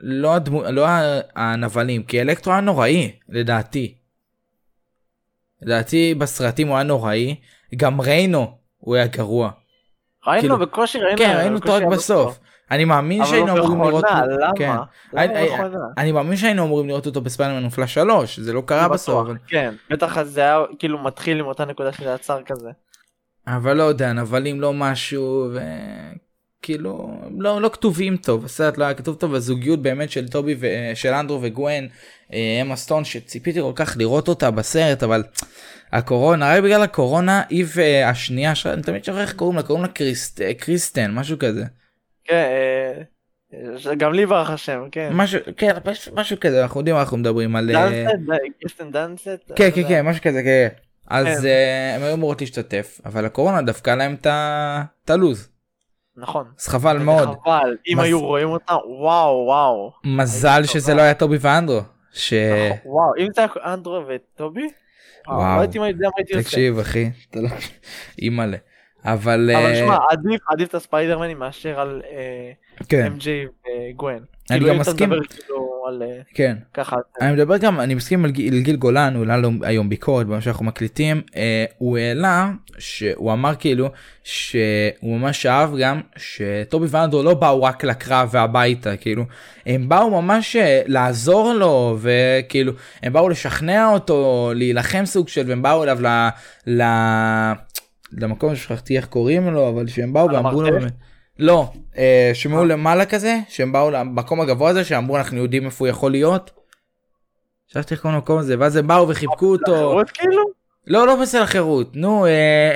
[0.00, 0.86] לא הדמו, לא
[1.36, 3.94] הנבלים כי אלקטרו היה נוראי לדעתי.
[5.62, 7.36] לדעתי בסרטים הוא היה נוראי
[7.76, 9.50] גם ריינו הוא היה גרוע.
[10.26, 11.18] ראינו כאילו- בקושי ראינו.
[11.18, 12.38] כן ראינו אותו רק בסוף.
[12.70, 14.70] אני מאמין אבל שהיינו הוא אמורים לראות מכונה, כן.
[14.70, 14.82] למה?
[15.16, 15.84] אני- למה הוא מכונה?
[15.98, 19.26] אני מאמין שהיינו אמורים לראות אותו בספיידרמן מופלא 3 זה לא קרה בטוח, בסוף.
[19.26, 22.70] אבל- כן, בטח זה היה כאילו מתחיל עם אותה נקודה שזה עצר כזה.
[23.46, 25.48] אבל לא יודע נבלים לא משהו
[26.62, 31.08] וכאילו לא לא כתובים טוב הסרט לא היה כתוב טוב הזוגיות באמת של טובי ושל
[31.14, 31.88] אנדרו וגווין
[32.32, 35.22] אה, אמה סטון שציפיתי כל כך לראות אותה בסרט אבל
[35.92, 39.90] הקורונה רק בגלל הקורונה היא והשנייה ש- אני תמיד שוכח איך קוראים לה קוראים לה
[39.90, 41.64] קירסט, אה, קירסטן משהו כזה
[42.24, 43.02] כן, אה,
[43.90, 45.10] אה, גם לי ברח השם, כן.
[45.12, 49.52] משהו כן פשוט משהו כזה אנחנו יודעים מה אנחנו מדברים על אה, דנסט, קירסטן דנסט?
[49.56, 49.88] כן כן.
[49.88, 50.68] כן משהו כזה כן.
[51.06, 51.46] אז כן.
[51.46, 55.48] אה, הם היו אמורות להשתתף אבל הקורונה דפקה להם את הלו"ז
[56.16, 56.46] נכון.
[56.60, 57.28] אז חבל מאוד.
[57.44, 59.92] חבל, אם היו רואים אותה, וואו וואו.
[60.04, 60.94] מזל שזה.
[60.94, 61.80] לא היה טובי ואנדרו.
[62.12, 62.32] ש...
[62.32, 64.68] נכון, וואו, אם זה היה אנדרו וטובי?
[65.28, 65.56] וואו, וואו.
[65.56, 66.48] לא הייתי יודע מה הייתי עושה.
[66.48, 67.48] תקשיב אחי, אתה לא...
[68.22, 68.56] אימא'לה.
[69.04, 69.50] אבל...
[69.56, 72.52] אבל אה, שמע, עדיף עדיף את הספיידרמנים מאשר על אה,
[72.88, 73.26] כן, MJ
[73.92, 74.18] וגווין.
[74.50, 75.10] אני כאילו, גם מסכים.
[75.10, 76.56] מדבר כאילו על אה, כן.
[76.74, 76.96] ככה.
[77.20, 80.40] אני מדבר גם, אני מסכים על גיל, גיל גולן, הוא העלה לו היום ביקורת במה
[80.40, 83.90] שאנחנו מקליטים, אה, הוא העלה, שהוא אמר כאילו,
[84.24, 89.24] שהוא ממש אהב גם, שטובי ואנדרו לא באו רק לקרב והביתה, כאילו,
[89.66, 95.84] הם באו ממש לעזור לו, וכאילו, הם באו לשכנע אותו, להילחם סוג של, והם באו
[95.84, 96.28] אליו ל...
[96.66, 96.82] ל...
[98.18, 100.68] למקום ששכחתי איך קוראים לו, אבל שהם באו ואמרו לו,
[101.38, 105.84] לא, אה, שהם היו למעלה כזה, שהם באו למקום הגבוה הזה, שאמרו אנחנו יודעים איפה
[105.84, 106.50] הוא יכול להיות.
[107.66, 110.00] שכחתי איך קוראים למקום הזה, ואז הם באו וחיבקו אותו.
[110.14, 110.42] כאילו?
[110.86, 112.26] לא, לא בפסל החירות, נו,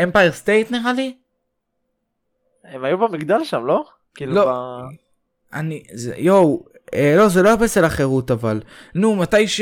[0.03, 1.15] אמפייר סטייט נראה לי?
[2.65, 3.85] הם היו במגדל שם, לא?
[4.15, 4.81] כאילו לא.
[5.53, 8.61] אני, זה, יואו, אה, לא, זה לא היה בפסל החירות אבל.
[8.95, 9.61] נו, מתי ש...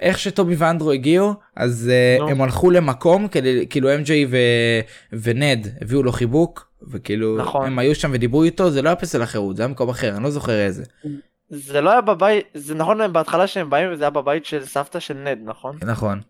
[0.00, 2.28] איך שטובי ואנדרו הגיעו, אז אה, נו.
[2.28, 4.36] הם הלכו למקום, כדי, כאילו MJ ו...
[5.12, 7.66] ונד הביאו לו חיבוק, וכאילו, נכון.
[7.66, 10.24] הם היו שם ודיברו איתו, זה לא היה בפסל החירות, זה היה מקום אחר, אני
[10.24, 10.84] לא זוכר איזה.
[11.48, 15.14] זה לא היה בבית, זה נכון בהתחלה שהם באים וזה היה בבית של סבתא של
[15.14, 15.76] נד, נכון?
[15.82, 16.20] נכון.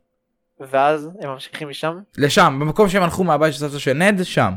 [0.71, 1.99] ואז הם ממשיכים משם?
[2.19, 4.53] לשם, במקום שהם הלכו מהבית של סבתא של נד, שם.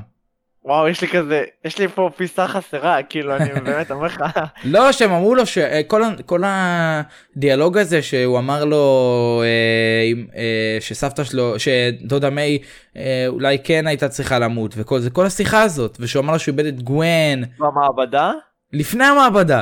[0.65, 4.23] וואו, יש לי כזה, יש לי פה פיסה חסרה, כאילו, אני באמת אומר לך,
[4.63, 11.53] לא, שהם אמרו לו שכל כל הדיאלוג הזה שהוא אמר לו אה, אה, שסבתא שלו,
[11.59, 12.59] שדודה מיי
[12.97, 16.53] אה, אולי כן הייתה צריכה למות וכל זה, כל השיחה הזאת, ושהוא אמר לו שהוא
[16.53, 18.31] איבד את גווין במעבדה?
[18.73, 19.61] לפני המעבדה.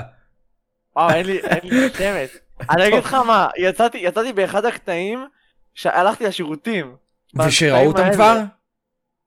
[0.95, 2.37] וואו, אין לי, אין לי שמץ.
[2.69, 5.25] אני אגיד לך מה, יצאתי, יצאתי באחד הקטעים,
[5.73, 6.95] שהלכתי לשירותים.
[7.35, 8.13] ושראו אותם.
[8.13, 8.41] כבר?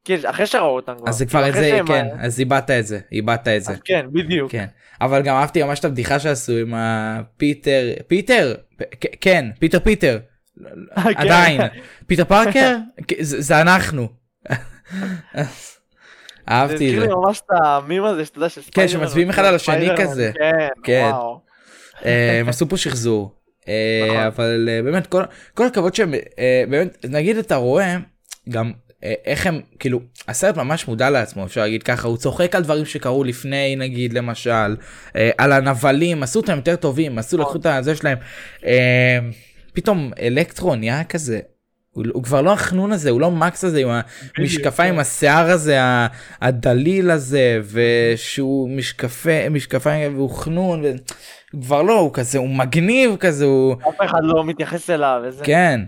[0.05, 1.09] כן, אחרי שראו אותם כבר.
[1.09, 3.73] אז זה כבר את זה, שהם- כן, אז איבדת את זה, איבדת את זה.
[3.85, 4.53] כן, בדיוק.
[4.53, 4.67] כן.
[5.01, 8.55] אבל גם אהבתי ממש את הבדיחה שעשו עם הפיטר, פיטר?
[9.21, 10.19] כן, פיטר פיטר.
[10.95, 11.11] כן.
[11.17, 11.61] עדיין.
[12.07, 12.77] פיטר פארקר?
[13.21, 14.09] זה זה אנחנו.
[14.49, 14.55] זה
[16.49, 16.81] אהבתי את זה.
[16.81, 18.89] הזכיר לי ממש את המים הזה שאתה יודע שספיידרמן...
[19.07, 20.33] שמצביעים אחד על השני כזה.
[20.35, 21.09] כן, כן.
[21.13, 21.41] וואו.
[22.05, 23.35] אה, הם עשו פה שחזור.
[23.69, 24.17] אה, נכון.
[24.21, 25.07] אבל אה, באמת
[25.55, 27.97] כל- הכבוד שהם אה, באמת נגיד אתה רואה
[28.49, 32.63] גם אה, איך הם כאילו הסרט ממש מודע לעצמו אפשר להגיד ככה הוא צוחק על
[32.63, 34.77] דברים שקרו לפני נגיד למשל
[35.17, 38.19] אה, על הנבלים עשו אותם יותר טובים עשו לקחו את הזה שלהם
[38.65, 39.19] אה,
[39.73, 41.41] פתאום אלקטרו נהיה כזה.
[41.91, 43.89] הוא, הוא כבר לא החנון הזה הוא לא מקס הזה עם
[44.39, 44.99] המשקפיים.
[44.99, 45.79] השיער הזה
[46.41, 50.85] הדליל הזה ושהוא משקפי משקפיים והוא חנון.
[50.85, 50.93] ו...
[51.53, 55.45] הוא כבר לא הוא כזה הוא מגניב כזה הוא אף אחד לא מתייחס אליו, וזה
[55.45, 55.81] כן.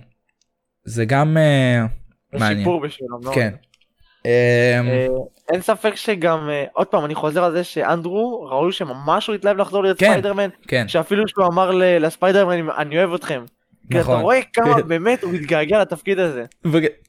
[0.85, 1.87] זה גם אה,
[2.33, 2.59] מעניין.
[2.59, 3.18] שיפור בשבילו.
[3.21, 3.35] מאוד.
[3.35, 3.55] כן.
[4.25, 5.07] אמ, אה,
[5.53, 9.57] אין ספק שגם, אה, עוד פעם, אני חוזר על זה שאנדרו, ראוי שממש הוא התלהב
[9.57, 10.11] לחזור להיות כן.
[10.11, 13.45] ספיידרמן, כן שאפילו שהוא אמר לספיידרמן, אני אוהב אתכם.
[13.90, 14.21] כי אתה נכון.
[14.21, 16.45] רואה כמה באמת הוא מתגעגע לתפקיד הזה.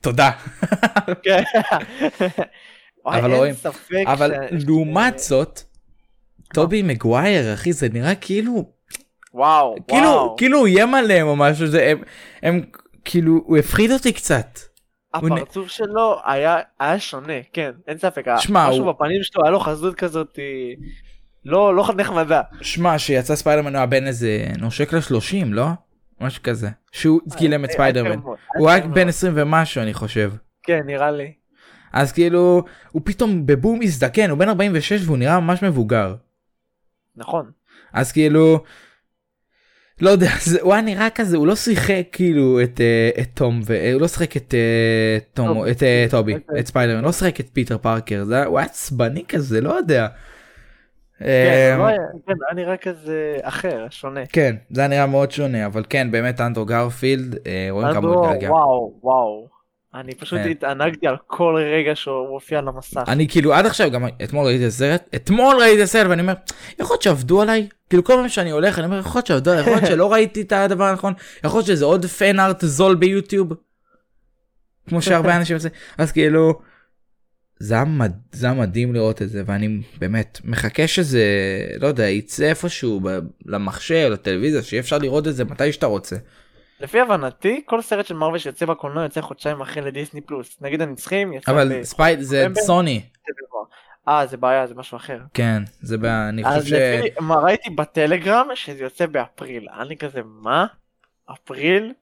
[0.02, 0.32] תודה
[1.24, 1.44] כן.
[3.06, 3.56] אבל רואים.
[4.08, 4.34] אבל
[4.68, 5.62] לעומת זאת
[6.54, 8.66] טובי מגווייר אחי זה נראה כאילו
[9.34, 10.36] וואו, כאילו וואו.
[10.38, 11.94] כאילו הוא איים עליהם או משהו זה
[12.44, 12.62] הם
[13.06, 14.60] כאילו הוא הפחיד אותי קצת.
[15.14, 18.26] הפרצוף שלו היה היה שונה, כן, אין ספק.
[18.38, 20.76] שמע, משהו הוא- בפנים שלו היה לו חזות כזאת, היא
[21.46, 22.42] לא לא נחמדה.
[22.62, 25.66] שמע שיצא ספיידרמן הוא היה בן איזה נושק לשלושים לא?
[26.22, 28.10] משהו כזה שהוא גילם את ספיידרמן.
[28.12, 28.88] היה מאוד, הוא היה.
[28.88, 30.32] בן 20 ומשהו אני חושב.
[30.64, 31.34] כן, נראה לי.
[31.94, 36.16] אז כאילו הוא פתאום בבום הזדקן הוא בן 46 והוא נראה ממש מבוגר.
[37.16, 37.52] נכון.
[37.94, 38.64] אז כאילו
[40.02, 43.60] לא יודע זה, הוא היה נראה כזה הוא לא שיחק כאילו את אה, את תום
[43.66, 45.72] והוא לא שיחק את אה, תום טובי.
[45.72, 46.60] את אה, טובי אוקיי.
[46.60, 50.08] את ספיידרמן לא שיחק את פיטר פארקר זה הוא היה עצבני כזה לא יודע.
[51.20, 54.26] כן, אה, הוא לא היה- כן, היה נראה כזה אחר, שונה.
[54.26, 58.26] כן זה היה נראה מאוד שונה אבל כן באמת אנדרו גרפילד אה, רואים כמה הוא
[58.28, 58.52] התגעגע.
[58.52, 59.48] וואו, וואו.
[59.96, 60.50] אני פשוט כן.
[60.50, 63.04] התענגתי על כל רגע שהוא מופיע על המסך.
[63.08, 66.34] אני כאילו עד עכשיו גם אתמול ראיתי את הסרט אתמול ראיתי את הסרט ואני אומר
[66.80, 69.62] יכול להיות שעבדו עליי כאילו כל פעם שאני הולך אני אומר יכול להיות שעבדו עליי
[69.62, 73.54] יכול להיות שלא ראיתי את הדבר הנכון יכול להיות שזה עוד פן ארט זול ביוטיוב.
[74.90, 76.62] כמו שהרבה אנשים עושים אז כאילו.
[77.60, 78.12] זה היה, מד...
[78.32, 81.26] זה היה מדהים לראות את זה ואני באמת מחכה שזה
[81.80, 83.20] לא יודע יצא איפשהו ב...
[83.46, 86.16] למחשב לטלוויזיה שיהיה אפשר לראות את זה מתי שאתה רוצה.
[86.84, 90.58] לפי הבנתי, כל סרט של מארוול שיוצא בקולנוע יוצא חודשיים אחרי לדיסני פלוס.
[90.62, 92.48] נגיד הנצחים יצא אבל ספיידי זה?
[92.56, 93.02] סוני
[94.08, 95.20] אה, זה בעיה, זה משהו אחר.
[95.34, 96.06] כן זה ב...
[96.06, 96.72] אני חושב ש...
[96.72, 99.68] לפי מה ראיתי בטלגרם שזה יוצא באפריל.
[99.82, 100.66] אני כזה, מה?
[101.32, 101.94] אפריל?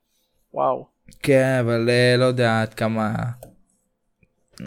[0.53, 0.87] וואו.
[1.23, 3.13] כן אבל אה, לא יודע עד כמה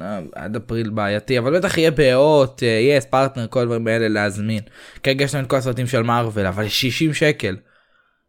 [0.00, 4.62] אה, עד אפריל בעייתי אבל בטח יהיה ב-yes פרטנר כל הדברים האלה להזמין
[5.02, 7.56] כרגע יש לנו את כל הסרטים של מארוול אבל 60 שקל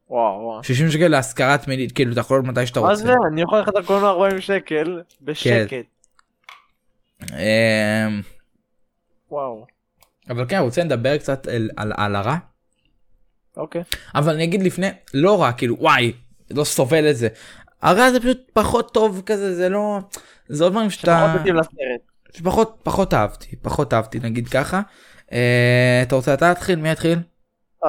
[0.09, 0.63] וואו, וואו.
[0.63, 3.03] 60 שקל להשכרת מינית כאילו אתה יכול מתי שאתה מה רוצה.
[3.03, 3.13] זה?
[3.31, 5.85] אני יכול ללכת לקולנוע 40 שקל בשקט.
[7.31, 8.21] אמ,
[9.31, 9.65] וואו.
[10.29, 12.37] אבל כן רוצה לדבר קצת על, על, על הרע
[13.57, 13.83] אוקיי.
[14.15, 16.13] אבל אני אגיד לפני לא רע כאילו וואי
[16.51, 17.27] לא סובל את זה.
[17.81, 19.99] הרע זה פשוט פחות טוב כזה זה לא
[20.47, 21.35] זה עוד דברים שאתה
[22.33, 24.81] שפחות פחות אהבתי פחות אהבתי נגיד ככה.
[25.31, 27.19] אה, אתה רוצה אתה להתחיל מי יתחיל?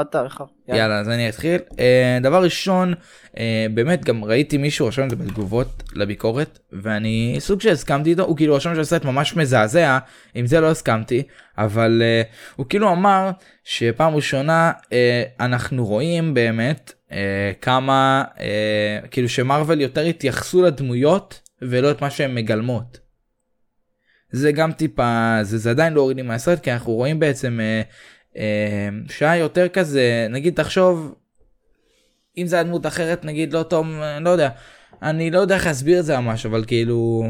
[0.01, 0.47] אתה בכלל.
[0.69, 2.95] יאללה אז אני אתחיל אה, דבר ראשון
[3.39, 8.37] אה, באמת גם ראיתי מישהו רשם את זה בתגובות לביקורת ואני סוג שהסכמתי איתו הוא
[8.37, 9.99] כאילו רשם שזה סרט ממש מזעזע
[10.35, 11.23] עם זה לא הסכמתי
[11.59, 12.23] אבל אה,
[12.57, 13.31] הוא כאילו אמר
[13.65, 14.73] שפעם ראשונה
[15.41, 16.93] אנחנו רואים באמת
[17.61, 18.25] כמה
[19.11, 22.99] כאילו שמרוויל יותר התייחסו לדמויות ולא את מה שהן מגלמות.
[24.31, 27.59] זה גם טיפה זה, זה עדיין לא הוריד לי מהסרט כי אנחנו רואים בעצם
[29.09, 31.15] שהיה יותר כזה נגיד תחשוב
[32.39, 34.49] אם זה היה דמות אחרת נגיד לא תום לא יודע.
[35.03, 37.25] אני לא יודע איך להסביר את זה ממש אבל כאילו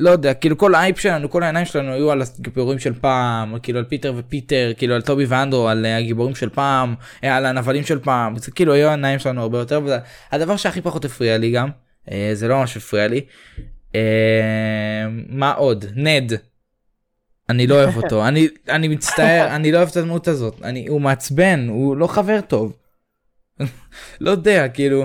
[0.00, 3.78] לא יודע כאילו כל ההייפ שלנו כל העיניים שלנו היו על הגיבורים של פעם כאילו
[3.78, 7.84] על פיטר ופיטר כאילו על טובי ואנדרו על אה, הגיבורים של פעם אה, על הנבלים
[7.84, 8.36] של פעם.
[8.36, 9.98] זה כאילו היו העיניים שלנו הרבה יותר וזה
[10.32, 11.68] הדבר שהכי פחות הפריע לי גם
[12.10, 13.20] אה, זה לא ממש הפריע לי
[15.28, 15.84] מה עוד?
[15.94, 16.32] נד.
[17.50, 21.00] אני לא אוהב אותו אני אני מצטער אני לא אוהב את הדמות הזאת אני הוא
[21.00, 22.72] מעצבן הוא לא חבר טוב.
[24.20, 25.04] לא יודע כאילו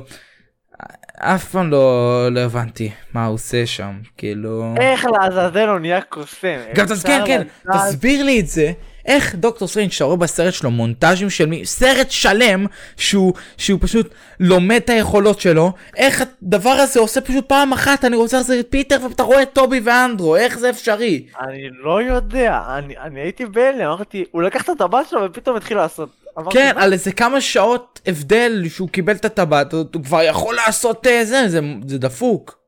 [1.17, 6.58] אף פעם לא לא הבנתי מה הוא עושה שם כאילו איך לעזאזל הוא נהיה קוסם.
[6.75, 6.86] גם.
[7.03, 7.41] כן כן
[7.73, 8.71] תסביר לי את זה
[9.05, 12.65] איך דוקטור סטרנג' שאתה רואה בסרט שלו מונטאז'ים של מי סרט שלם
[12.97, 18.15] שהוא שהוא פשוט לומד את היכולות שלו איך הדבר הזה עושה פשוט פעם אחת אני
[18.15, 22.61] רוצה להחזיר את פיטר ואתה רואה את טובי ואנדרו איך זה אפשרי אני לא יודע,
[22.77, 26.09] אני, אני הייתי בהלם, אמרתי, הוא לקח את הטבעת שלו ופתאום התחיל לעשות.
[26.49, 26.73] כן?
[26.77, 31.25] על איזה כמה שעות הבדל שהוא קיבל את הטבעת הוא הוא כבר יכול לעשות אה,
[31.25, 32.64] זה זה זה דפוק.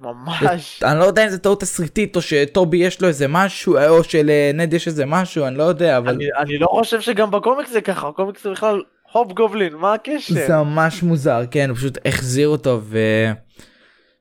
[0.00, 0.82] ממש.
[0.82, 4.72] אני לא יודע אם זה טעות תסריטית או שטובי יש לו איזה משהו או שלנד
[4.74, 8.08] יש איזה משהו אני לא יודע אבל אני, אני לא חושב שגם בקומיקס זה ככה,
[8.08, 10.34] הקומיקס זה בכלל הובגובלין, מה הקשר?
[10.34, 12.98] זה ממש מוזר כן פשוט החזיר אותו ו...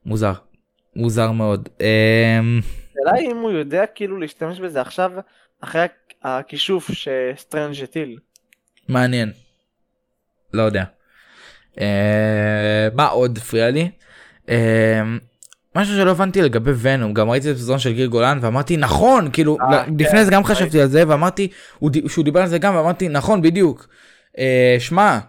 [0.06, 0.34] מוזר.
[1.34, 1.70] מאוד.
[1.82, 2.60] אמ,
[2.92, 5.12] השאלה היא אם הוא יודע כאילו להשתמש בזה עכשיו,
[5.62, 8.18] אחרי הכ- הכישוף שסטרנג' הטיל.
[8.90, 9.32] מעניין.
[10.54, 10.84] לא יודע.
[11.82, 13.90] אה, מה עוד הפריע לי?
[15.78, 19.58] משהו שלא הבנתי לגבי ונום גם ראיתי את הסרטון של גיל גולן ואמרתי נכון כאילו
[19.62, 20.44] אה, לפני כן, זה גם.
[20.44, 21.48] חשבתי על זה ואמרתי
[22.08, 23.88] שהוא דיבר על זה גם ואמרתי נכון בדיוק.
[24.38, 25.20] אה, שמע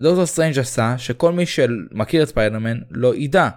[0.00, 3.48] דוקטור סטרנג' עשה שכל מי שמכיר את ספיידרמן לא ידע.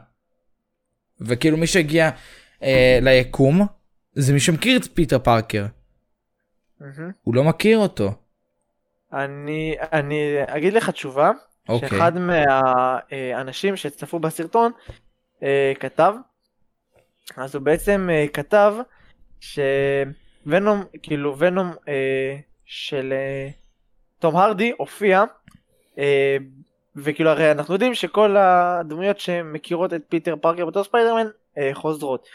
[1.21, 2.09] וכאילו מי שהגיע
[2.63, 3.67] אה, ליקום
[4.13, 5.65] זה מי שמכיר את פיטר פארקר.
[7.21, 8.11] הוא לא מכיר אותו.
[9.13, 11.31] אני, אני אגיד לך תשובה,
[11.69, 11.89] אוקיי.
[11.89, 14.71] שאחד מהאנשים שצפו בסרטון
[15.43, 16.13] אה, כתב,
[17.37, 18.73] אז הוא בעצם אה, כתב
[19.39, 23.49] שוונום, כאילו ונום אה, של אה,
[24.19, 25.23] תום הרדי הופיע,
[25.97, 26.37] אה,
[26.95, 32.27] וכאילו הרי אנחנו יודעים שכל הדמויות שמכירות את פיטר פארקר בתור ספיידרמן אה, חוזרות.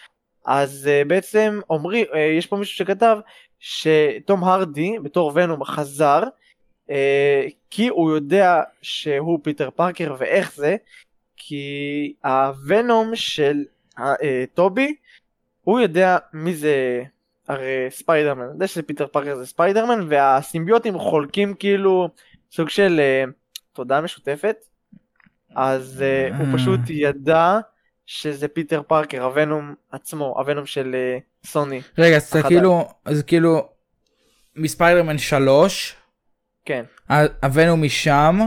[0.47, 3.19] אז אה, בעצם אומרי, אה, יש פה מישהו שכתב
[3.61, 6.23] שתום הרדי בתור ונום חזר
[6.91, 10.77] אה, כי הוא יודע שהוא פיטר פארקר ואיך זה
[11.37, 13.65] כי הוונום של
[13.99, 14.95] אה, טובי
[15.61, 17.03] הוא יודע מי זה
[17.49, 22.09] הרי ספיידרמן, יודע שזה פיטר פארקר זה ספיידרמן והסימביוטים חולקים כאילו
[22.53, 23.25] סוג של אה,
[23.73, 24.57] תודעה משותפת
[25.57, 26.57] אז אה, הוא.
[26.57, 27.59] פשוט ידע
[28.07, 30.97] שזה פיטר פארקר הוונום עצמו הוונום של
[31.45, 32.43] סוני רגע אז זה.
[32.43, 33.69] כאילו אז כאילו
[34.57, 35.97] מספיידרמן 3
[36.65, 36.85] כן
[37.43, 38.39] הוונום משם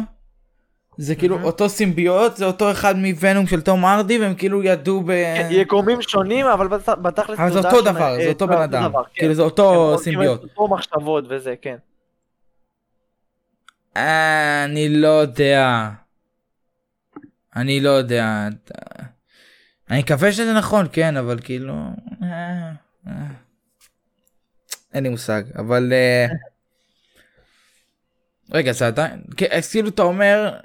[0.97, 1.47] זה כאילו מהמם.
[1.47, 5.07] אותו סימביוט זה אותו אחד מוונום של תום ארדי והם כאילו ידעו ב...
[5.07, 8.61] כן, יקומים שונים אבל בת- בתכלס אבל זה אותו שונה, דבר זה אה, אותו בן
[8.61, 9.09] אדם דבר, כן.
[9.15, 10.43] כאילו זה אותו סימביוט.
[10.43, 11.77] אותו מחשבות וזה כן.
[13.95, 15.89] אני לא יודע.
[17.55, 18.47] אני לא יודע.
[19.89, 21.73] אני מקווה שזה נכון כן אבל כאילו.
[22.23, 22.71] אה,
[23.07, 23.11] אה.
[24.93, 25.93] אין לי מושג אבל.
[28.53, 30.57] רגע זה עדיין כן, כאילו אתה אומר.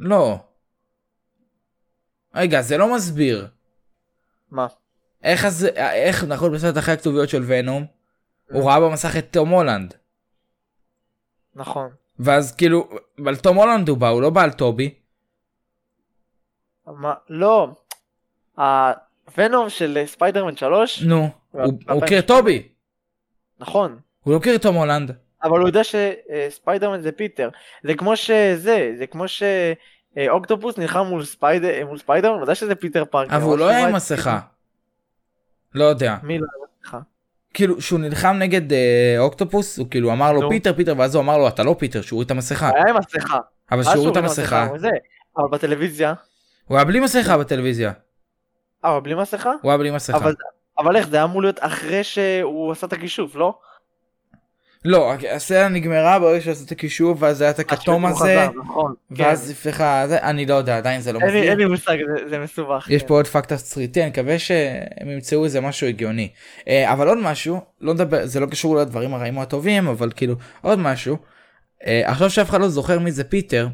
[0.00, 0.38] לא.
[2.34, 3.48] רגע זה לא מסביר.
[4.50, 4.66] מה?
[5.22, 7.86] איך אז איך נכון בסרט אחרי הכתוביות של ונום.
[8.52, 9.94] הוא ראה במסך את תום הולנד.
[11.54, 11.90] נכון.
[12.18, 12.88] ואז כאילו
[13.26, 14.94] על תום הולנד הוא בא הוא לא בא על טובי.
[16.86, 17.14] מה?
[17.28, 17.74] לא.
[18.56, 21.28] הוונום של ספיידרמן 3 נו.
[21.50, 21.62] הוא
[22.18, 22.68] את טובי.
[23.58, 24.00] נכון.
[24.20, 25.16] הוא לא מכיר את תום הולנד.
[25.42, 27.48] אבל הוא יודע שספיידרמן זה פיטר.
[27.84, 33.04] זה כמו שזה זה כמו שאוקטופוס נלחם מול ספיידר מול ספיידרמן הוא יודע שזה פיטר
[33.04, 33.36] פארקר.
[33.36, 34.40] אבל הוא לא היה עם מסכה.
[35.74, 36.16] לא יודע.
[36.22, 36.98] מי לא היה עם מסכה?
[37.54, 40.48] כאילו שהוא נלחם נגד אה, אוקטופוס הוא כאילו אמר לו.
[40.48, 42.70] פיטר פיטר ואז הוא אמר לו אתה לא פיטר שהוא הוריד את המסכה.
[42.74, 43.38] היה עם מסכה.
[43.70, 44.68] אבל אז שהוא הוריד את עם המסכה.
[45.36, 46.14] אבל בטלוויזיה.
[46.64, 47.92] הוא היה בלי מסכה בטלוויזיה.
[48.84, 49.52] אה, אבל בלי מסכה?
[49.62, 50.16] הוא היה בלי מסכה.
[50.16, 50.34] אבל
[50.78, 53.58] אבל איך זה היה אמור להיות אחרי שהוא עשה את הכישוף לא?
[54.84, 59.44] לא, הסצנה נגמרה ברגע שעשו את הקישור ואז היה את הכתום הזה, חזר, נכון, ואז
[59.62, 59.70] כן.
[59.70, 61.42] הפך, זה- אני לא יודע, עדיין זה לא מסביר.
[61.42, 62.86] אין לי מושג, זה- זה מסובך.
[62.90, 63.08] יש כן.
[63.08, 66.28] פה עוד פקט תסריטי, אני מקווה שהם ימצאו איזה משהו הגיוני.
[66.68, 70.34] אה, אבל עוד משהו, לא נדבר, זה לא קשור לדברים הרעים או הטובים, אבל כאילו,
[70.62, 71.16] עוד משהו.
[71.86, 73.68] אה, עכשיו שאף אחד לא זוכר מי זה פיטר,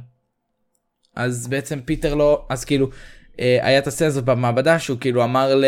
[1.16, 2.88] אז בעצם פיטר לא, אז כאילו,
[3.38, 5.64] היה את הסצנה הזאת במעבדה שהוא כאילו אמר ל...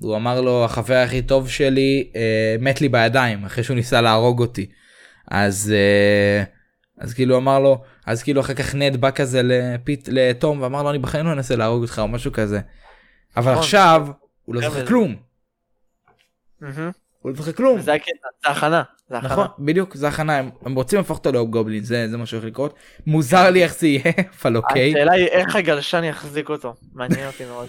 [0.00, 4.40] הוא אמר לו החבר הכי טוב שלי אה, מת לי בידיים אחרי שהוא ניסה להרוג
[4.40, 4.66] אותי.
[5.30, 6.44] אז אה,
[6.98, 10.90] אז כאילו אמר לו אז כאילו אחר כך נד בא כזה לפיט לתום ואמר לו
[10.90, 12.60] אני בחיים לא אנסה להרוג אותך או משהו כזה.
[13.36, 13.62] אבל נכון.
[13.62, 14.06] עכשיו
[14.44, 14.86] הוא לא גם זוכר.
[14.86, 15.16] כלום.
[17.20, 17.80] הוא לא זוכר כלום.
[17.80, 17.92] זה
[18.44, 18.82] הכנה.
[19.08, 19.32] זה הכנה.
[19.32, 22.44] נכון בדיוק זה הכנה הם, הם רוצים להפוך אותו לאוב גובלין זה זה מה שהולך
[22.44, 22.74] לקרות
[23.06, 26.74] מוזר לי איך זה יהיה אבל אוקיי השאלה היא איך הגלשן יחזיק אותו.
[26.92, 27.68] מעניין אותי מאוד.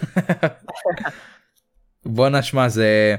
[2.16, 3.16] בוא נשמע זה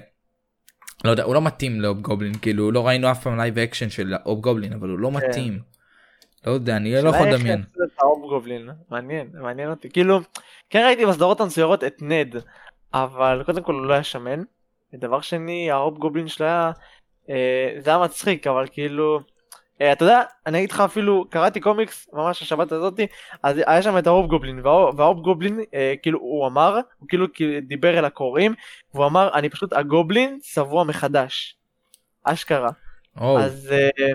[1.05, 4.73] לא יודע הוא לא מתאים להובגובלין כאילו לא ראינו אף פעם live action של הובגובלין
[4.73, 5.17] אבל הוא לא כן.
[5.17, 5.59] מתאים.
[6.47, 7.63] לא יודע אני לא יכול לדמיין.
[8.91, 9.91] מעניין, מעניין אותי.
[9.91, 10.21] כאילו,
[10.71, 12.37] כן ראיתי בסדרות המצוירות את נד,
[12.95, 14.43] אבל קודם כל הוא לא היה שמן.
[14.95, 16.71] ודבר שני, ההובגובלין שלו היה,
[17.79, 19.21] זה היה מצחיק, אבל כאילו,
[19.81, 23.07] אה, אתה יודע, אני אגיד לך אפילו, קראתי קומיקס ממש השבת הזאתי,
[23.43, 27.27] אז היה שם את האוב גובלין, והאוב גובלין, אה, כאילו, הוא אמר, הוא כאילו
[27.69, 28.55] דיבר אל הקוראים,
[28.95, 31.59] והוא אמר, אני פשוט הגובלין צבוע מחדש.
[32.25, 32.71] אשכרה.
[33.21, 34.13] או, אז אה,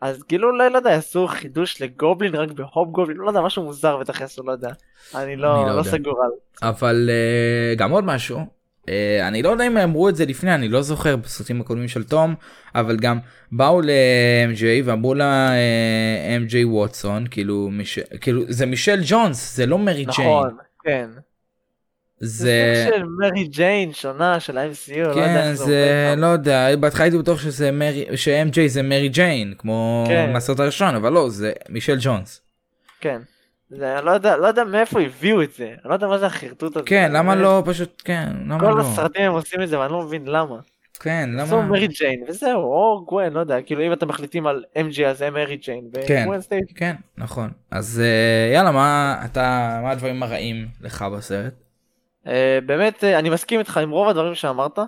[0.00, 3.96] אז כאילו אולי לא יודע יעשו חידוש לגובלין רק בהופ גובלין לא יודע משהו מוזר
[3.96, 4.70] בטח יעשו לא יודע
[5.14, 5.90] אני אני לא לא לא יודע.
[5.90, 6.30] סגור על
[6.68, 8.57] אבל אה, גם עוד משהו.
[8.88, 12.04] אה, אני לא יודע אם אמרו את זה לפני אני לא זוכר בסרטים הקודמים של
[12.04, 12.34] תום
[12.74, 13.18] אבל גם
[13.52, 17.98] באו ל-MJ ואמרו לה אה, MJ ווטסון כאילו מיש...
[18.20, 21.08] כאילו זה מישל ג'ונס זה לא מרי ג'יין נכון כן
[22.20, 26.14] זה של מרי ג'יין שונה של ה-MCU לא כן זה.
[26.16, 30.30] לא יודע בהתחלה הייתי בטוח שזה מרי ש-MJ זה מרי ג'יין כמו כן.
[30.32, 32.40] מהסרט הראשון אבל לא זה מישל ג'ונס.
[33.00, 33.18] כן.
[33.70, 36.26] זה, אני לא יודע לא יודע מאיפה הביאו את זה אני לא יודע מה זה
[36.26, 36.86] החרטוט הזה.
[36.86, 40.02] כן למה לא פשוט כן למה כל לא הסרטים הם עושים את זה ואני לא
[40.02, 40.56] מבין למה.
[41.00, 44.64] כן עשו למה מרי ג'יין וזהו או גווין לא יודע כאילו אם אתם מחליטים על
[44.76, 45.84] MJ אז זה מרי ג'יין.
[46.06, 46.28] כן.
[46.74, 51.54] כן נכון אז אה, יאללה מה אתה מה הדברים הרעים לך בסרט.
[52.26, 54.78] אה, באמת אה, אני מסכים איתך עם רוב הדברים שאמרת.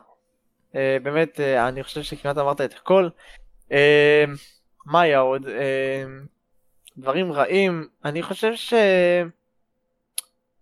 [0.74, 3.08] אה, באמת אה, אני חושב שכמעט אמרת את הכל.
[3.72, 4.24] אה,
[4.86, 5.42] מה היה עוד?
[7.00, 8.74] דברים רעים אני חושב ש...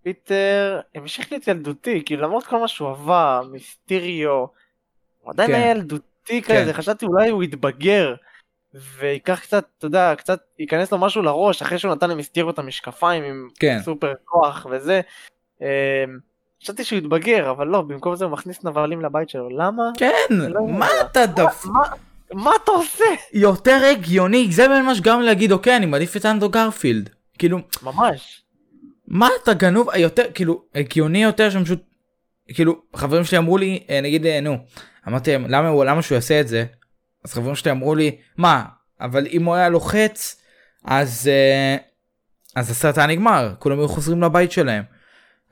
[0.03, 4.47] פיטר המשיך להיות ילדותי כאילו למרות כל מה שהוא עבר מיסטיריו
[5.21, 5.55] הוא עדיין כן.
[5.55, 6.63] היה ילדותי כן.
[6.63, 8.15] כזה חשבתי אולי הוא יתבגר
[8.75, 13.25] וייקח קצת אתה יודע קצת ייכנס לו משהו לראש אחרי שהוא נתן למיסטיריו את המשקפיים
[13.25, 15.01] עם כן סופר כוח וזה.
[15.61, 15.67] אמ,
[16.63, 19.83] חשבתי שהוא יתבגר אבל לא במקום זה הוא מכניס נבלים לבית שלו למה?
[19.99, 20.87] כן לא מה.
[21.01, 21.65] אתה דף
[22.33, 23.05] מה, אתה עושה?
[23.33, 28.43] יותר הגיוני זה ממש גם להגיד אוקיי אני מעדיף את אנדרו גרפילד כאילו ממש.
[29.09, 31.81] מה אתה גנוב יותר כאילו הגיוני יותר שם פשוט
[32.55, 34.57] כאילו חברים שלי אמרו לי אה, נגיד אה, נו
[35.09, 36.65] אמרתי להם למה הוא למה שהוא יעשה את זה
[37.25, 38.65] אז חברים שלי אמרו לי מה
[39.01, 40.43] אבל אם הוא היה לוחץ
[40.85, 41.77] אז אה,
[42.57, 44.85] אז הסרט היה נגמר כולם היו חוזרים לבית שלהם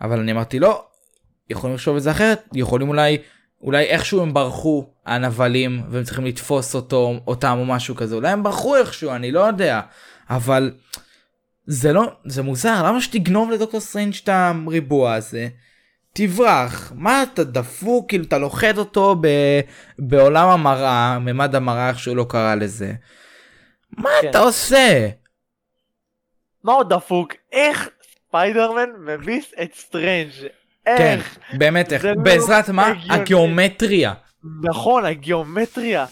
[0.00, 0.84] אבל אני אמרתי לא
[1.50, 3.18] יכולים לחשוב את זה אחרת יכולים אולי
[3.62, 8.42] אולי איכשהו הם ברחו הנבלים והם צריכים לתפוס אותו אותם או משהו כזה אולי הם
[8.42, 9.80] ברחו איכשהו אני לא יודע
[10.30, 10.72] אבל
[11.66, 15.48] זה לא זה מוזר למה שתגנוב לדוקטור סטרנג' את הריבוע הזה
[16.16, 19.28] תברח מה אתה דפוק כאילו אתה לוכד אותו ב,
[19.98, 22.92] בעולם המראה ממד המראה איך שהוא לא קרא לזה.
[23.90, 24.30] מה כן.
[24.30, 25.08] אתה עושה?
[26.64, 27.32] מה עוד דפוק?
[27.52, 30.30] איך ספיידרמן מביס את סטרנג'?
[30.98, 31.38] כן איך?
[31.52, 33.14] באמת איך לא בעזרת מה הגיוני.
[33.14, 34.14] הגיאומטריה
[34.62, 36.06] נכון הגיאומטריה.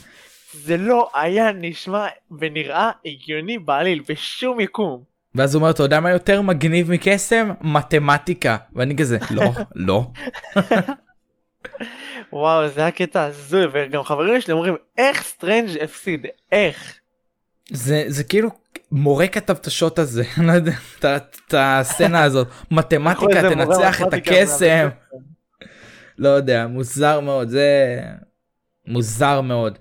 [0.53, 2.07] זה לא היה נשמע
[2.39, 5.03] ונראה הגיוני בעליל בשום יקום.
[5.35, 10.07] ואז הוא אומר אתה יודע מה יותר מגניב מקסם מתמטיקה ואני כזה לא לא
[12.33, 16.99] וואו זה היה קטע הזוי וגם חברים שלי אומרים איך סטרנג' הפסיד איך.
[17.71, 18.51] זה זה כאילו
[18.95, 24.13] מורה כתב את השוט הזה אני לא יודע את הסצנה הזאת מתמטיקה מורה תנצח את
[24.13, 24.89] הקסם
[26.19, 28.01] לא יודע מוזר מאוד זה
[28.87, 29.79] מוזר מאוד.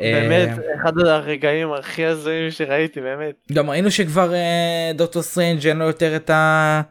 [0.00, 3.34] באמת אה, אחד הרגעים הכי הזויים שראיתי באמת.
[3.52, 6.82] גם ראינו שכבר אה, דוקטור סטרנג' אין לו יותר את ה...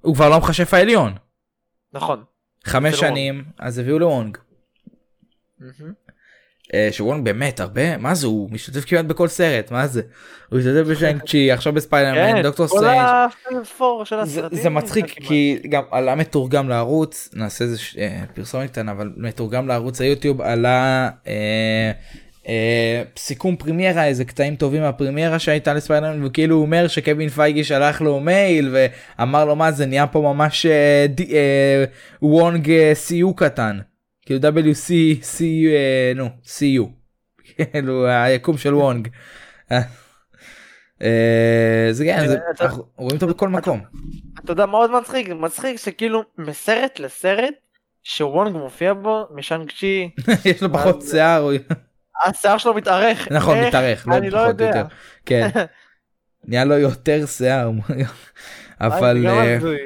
[0.00, 1.14] הוא כבר לא המכשף העליון.
[1.92, 2.24] נכון.
[2.64, 4.38] חמש לא שנים אז הביאו לוונג.
[5.58, 5.92] מהמם.
[6.74, 10.02] אה, שוונג באמת הרבה מה זה הוא משתתף כמעט בכל סרט מה זה?
[10.48, 12.66] הוא משתתף בשאנג-צ'י עכשיו בספיידרמן כן, דוקטור
[14.04, 15.06] של זה, מצחיק.
[15.06, 21.08] כי גם עלה מתורגם לערוץ נעשה איזה אה, פרסומת קטנה אבל מתורגם לערוץ היוטיוב עלה
[21.26, 28.00] אה, סיכום פרימיירה איזה קטעים טובים מהפרימיירה שהייתה לספיידרמן וכאילו הוא אומר שקווין פייגי שלח
[28.00, 28.74] לו מייל
[29.18, 30.66] ואמר לו מה זה נהיה פה ממש
[32.22, 32.70] וונג
[33.08, 33.78] CU קטן
[34.26, 34.90] כאילו WC
[35.22, 36.88] C אה, נו CU
[37.46, 39.08] כאילו היקום של וונג.
[39.72, 39.80] אה,
[41.02, 42.24] אה, זה כן,
[42.60, 43.80] אנחנו רואים אותו בכל מקום.
[44.44, 47.54] אתה יודע מאוד מצחיק מצחיק שכאילו מסרט לסרט
[48.02, 50.10] שוונג מופיע בו משאנג צ'י
[50.50, 51.48] יש לו פחות שיער.
[52.24, 53.58] השיער שלו מתארך נכון?
[53.58, 54.08] מתארך.
[54.08, 54.84] אני לא פחות, יודע יותר.
[55.26, 55.48] כן.
[56.44, 57.70] נהיה לו יותר שיער.
[58.80, 59.78] אבל זה גם אה, הזוי.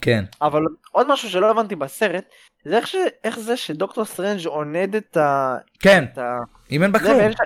[0.00, 0.24] כן.
[0.42, 0.62] אבל
[0.92, 2.24] עוד משהו שלא הבנתי בסרט
[2.64, 2.96] זה איך, ש...
[3.24, 5.56] איך זה שדוקטור סטרנג' עונד את ה...
[5.80, 6.04] כן.
[6.12, 6.38] את ה...
[6.70, 7.16] אם אין בה כלום.
[7.16, 7.36] ואין ש...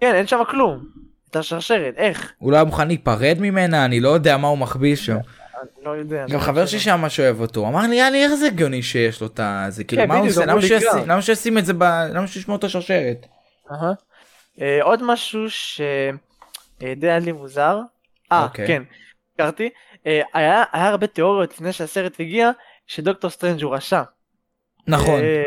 [0.00, 0.84] כן אין שם כלום.
[1.30, 2.32] את השרשרת איך?
[2.38, 5.16] הוא לא היה מוכן להיפרד ממנה אני לא יודע מה הוא מחביא שם.
[5.82, 6.26] לא יודע.
[6.28, 9.26] גם חבר שלי שם ממש אוהב אותו אמר לי יאללה איך זה הגיוני שיש לו
[9.26, 9.40] את.
[9.68, 10.60] זה כאילו כן, מה הוא עושה למה
[11.22, 11.72] שישים- את זה.
[12.12, 13.26] למה שישמור את השרשרת.
[14.60, 15.88] אה, עוד משהו שדי
[17.08, 17.80] היה לי מוזר.
[18.32, 18.66] אה אוקיי.
[18.66, 18.82] כן.
[19.34, 19.68] הכרתי.
[20.06, 22.50] אה, היה היה הרבה תיאוריות לפני שהסרט הגיע
[22.86, 24.02] שדוקטור סטרנג' הוא רשע.
[24.86, 25.20] נכון.
[25.20, 25.42] אה,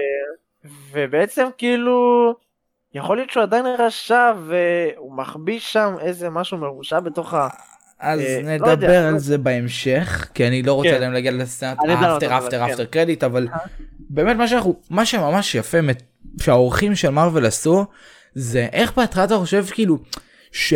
[0.91, 2.34] ובעצם כאילו
[2.93, 7.47] יכול להיות שהוא עדיין רשע והוא מחביא שם איזה משהו מרושע בתוך ה...
[7.99, 9.08] אז אה, לא נדבר יודע.
[9.08, 10.95] על זה בהמשך כי אני לא רוצה כן.
[10.95, 12.72] עדיין להגיע לסצנת אפטר אפטר כן.
[12.72, 13.47] אפטר קרדיט אבל
[13.99, 15.78] באמת מה שאנחנו מה שממש יפה
[16.41, 17.86] שהאורחים של מרוויל עשו
[18.34, 19.97] זה איך בהתחלה אתה חושב כאילו
[20.51, 20.74] ש...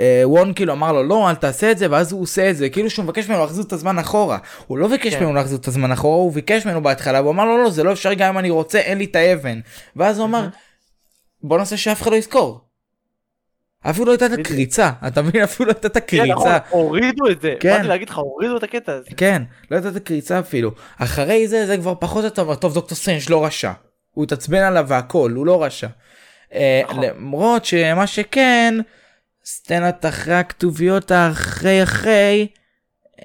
[0.00, 2.68] אה, וון כאילו אמר לו לא אל תעשה את זה ואז הוא עושה את זה
[2.68, 5.20] כאילו שהוא מבקש ממנו להחזיר את הזמן אחורה הוא לא ביקש כן.
[5.20, 7.92] ממנו להחזיר את הזמן אחורה הוא ביקש ממנו בהתחלה והוא אמר לו לא זה לא
[7.92, 9.60] אפשרי גם אם אני רוצה אין לי את האבן
[9.96, 10.48] ואז הוא אמר
[11.42, 12.60] בוא נעשה שאף אחד לא יזכור.
[13.90, 14.38] אפילו לא הייתה את.
[14.38, 17.54] הקריצה אתה מבין אפילו לא הייתה את כן, הקריצה הורידו את זה.
[17.60, 17.76] כן.
[17.76, 19.10] באתי להגיד לך הורידו את הקטע הזה.
[19.16, 22.98] כן לא הייתה את הקריצה אפילו אחרי זה זה כבר פחות או יותר טוב דוקטור
[22.98, 23.72] סטרנג' לא רשע
[24.10, 25.88] הוא התעצבן עליו והכל הוא לא רשע.
[26.54, 27.04] אה, נכון.
[27.04, 28.74] למרות שמה שכן
[29.46, 32.48] סצנת אחרי הכתוביות האחרי אחרי.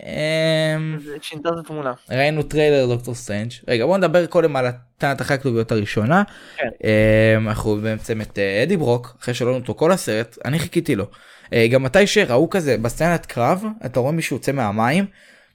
[0.03, 1.93] אמ, שינתה את התמונה.
[2.09, 6.23] ראינו טריילר דוקטור סטרנג' רגע בוא נדבר קודם על הסצנת אחרי הכתוביות הראשונה.
[6.57, 6.67] כן.
[6.83, 11.05] אמ, אנחנו בעצם את אה, אדי ברוק אחרי שראינו אותו כל הסרט אני חיכיתי לו.
[11.53, 15.05] אה, גם מתי שראו כזה בסצנת קרב אתה רואה מישהו יוצא מהמים.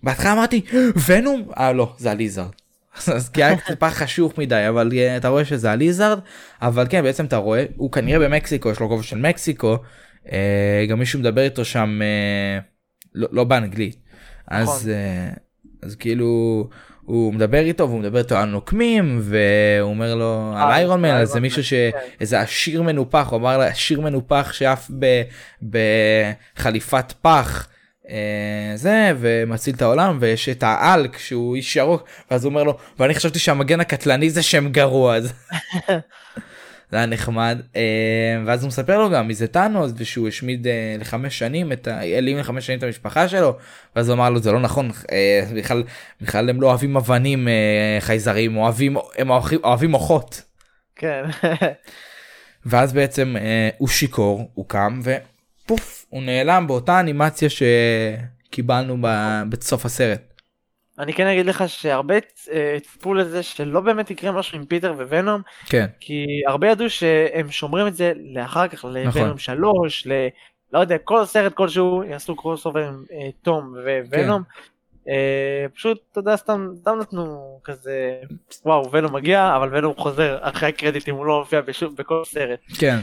[0.02, 0.62] בהתחלה אמרתי
[1.06, 2.50] ונום אה לא זה הליזארד.
[3.14, 6.18] אז כי היה טיפה חשוך מדי אבל אה, אתה רואה שזה הליזארד
[6.62, 9.78] אבל כן בעצם אתה רואה הוא כנראה במקסיקו יש לו כובע של מקסיקו
[10.88, 12.58] גם מישהו מדבר איתו שם אה,
[13.14, 13.96] לא, לא באנגלית
[14.48, 14.90] אז נכון.
[14.90, 15.28] אה,
[15.82, 16.68] אז כאילו
[17.02, 21.08] הוא מדבר איתו והוא מדבר איתו על נוקמים והוא אומר לו על אה, איירון מן
[21.08, 21.74] על אז זה מישהו מן, ש...
[22.30, 22.36] כן.
[22.36, 25.22] עשיר מנופח הוא אמר לה עשיר מנופח שעף ב-
[25.62, 27.68] בחליפת פח.
[28.10, 32.78] אה, זה ומציל את העולם ויש את האלק שהוא איש ירוק ואז הוא אומר לו
[32.98, 35.32] ואני חשבתי שהמגן הקטלני זה שם גרוע אז
[36.90, 37.82] זה היה נחמד אה,
[38.46, 41.98] ואז הוא מספר לו גם מי זה טאנוס ושהוא השמיד אה, לחמש שנים את ה...
[41.98, 43.56] העלים לחמש שנים את המשפחה שלו
[43.96, 45.82] ואז הוא אמר לו זה לא נכון אה, בכלל
[46.20, 47.48] בכלל הם לא אוהבים אבנים
[48.00, 50.42] חייזרים אוהבים הם אוהבים, אוהבים מוחות.
[50.96, 51.24] כן.
[52.66, 53.36] ואז בעצם
[53.78, 58.96] הוא שיכור הוא קם ופוף הוא נעלם באותה אנימציה שקיבלנו
[59.48, 60.35] בסוף הסרט.
[60.98, 62.14] אני כן אגיד לך שהרבה
[62.52, 67.50] אה, ציפו לזה שלא באמת יקרה משהו עם פיטר וונום כן כי הרבה ידעו שהם
[67.50, 68.96] שומרים את זה לאחר כך נכון.
[68.96, 70.12] לוונום 3 ל...
[70.72, 73.74] לא יודע כל סרט כלשהו יעשו crossover עם אה, תום
[74.12, 74.42] וונום.
[75.08, 78.14] אה, פשוט אתה יודע סתם סתם נתנו כזה
[78.64, 81.60] וואו ונום מגיע אבל ונום חוזר אחרי הקרדיטים הוא לא מופיע
[81.96, 82.98] בכל סרט כן.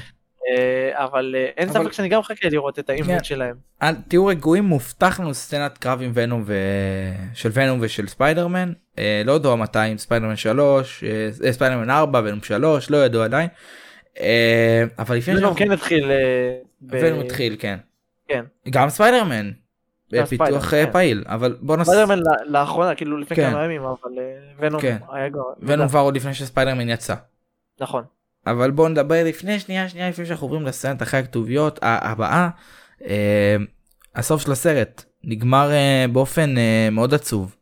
[0.52, 2.94] אה, אבל אה, אין אבל- ספק שאני גם מחכה לראות את כן.
[2.94, 3.56] העימות שלהם.
[4.08, 6.56] תהיו רגועים מובטח לנו סצנת קרב עם ונום ו...
[7.34, 12.44] של ונום ושל ספיידרמן אה, לא יודע מתי עם ספיידרמן 3 אה, ספיידרמן 4 ונום
[12.44, 13.50] 3 לא ידוע עדיין.
[14.20, 16.12] אה, אבל לפני ונום שאנחנו כן התחיל.
[16.12, 16.56] אה,
[16.90, 17.78] ונום התחיל כן.
[18.28, 18.44] כן.
[18.70, 19.52] גם ספיידרמן.
[20.14, 20.26] אה,
[20.72, 20.92] כן.
[20.92, 21.88] פעיל אבל בוא נס...
[21.88, 23.52] ספיידרמן לאחרונה כאילו לפני כן.
[23.52, 24.24] כמה ימים אבל אה,
[24.60, 24.98] ונום כן.
[25.12, 25.44] היה כבר.
[25.60, 27.16] ונום כבר עוד לפני שספיידרמן יצא.
[27.82, 28.04] נכון.
[28.48, 32.50] אבל בוא נדבר לפני שנייה שנייה לפני שאנחנו עוברים לסצנת אחרי הכתוביות הבאה.
[33.08, 33.56] אה,
[34.16, 37.56] הסוף של הסרט נגמר אה, באופן אה, מאוד עצוב.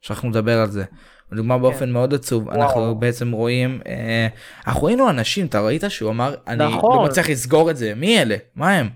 [0.00, 0.84] שאנחנו נדבר על זה.
[1.30, 2.56] הוא נגמר באופן מאוד עצוב כן.
[2.56, 2.62] וואו.
[2.62, 4.28] אנחנו בעצם רואים אה,
[4.66, 6.96] אנחנו ראינו אנשים אתה ראית שהוא אמר אני נכון.
[6.96, 8.88] לא מצליח לסגור את זה מי אלה מה הם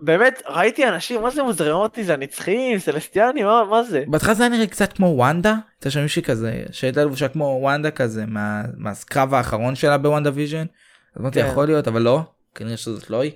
[0.00, 4.04] באמת ראיתי אנשים מה זה מוזרים אמרתי זה הנצחיים סלסטיאנים מה מה זה.
[4.06, 7.90] בהתחלה זה היה נראה קצת כמו וונדה הייתה שם מישהי כזה שהייתה לבושה כמו וונדה
[7.90, 10.66] כזה מה- מהקרב האחרון שלה בוונדה ויז'ן.
[11.16, 11.48] אז אמרתי כן.
[11.48, 12.20] יכול להיות אבל לא
[12.54, 13.32] כנראה שזאת לא היא.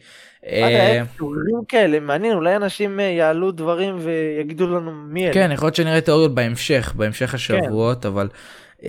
[0.46, 5.34] אה, תיאורים כאלה מעניין אולי אנשים אה, יעלו דברים ויגידו לנו מי אלה.
[5.34, 8.28] כן יכול להיות שנראה תיאוריות בהמשך בהמשך השבועות אבל
[8.82, 8.88] אמ,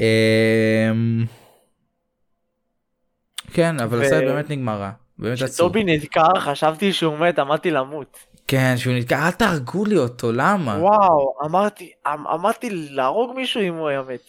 [3.54, 4.92] כן, אבל הסרט באמת נגמר רע.
[5.20, 5.48] באמת עצוב.
[5.50, 8.18] כשטובי נדקר חשבתי שהוא מת, עמדתי למות.
[8.48, 10.78] כן, שהוא נתקע, אל תהרגו לי אותו, למה?
[10.80, 14.20] וואו, אמרתי, אמ- עמדתי להרוג מישהו אם הוא היה מת.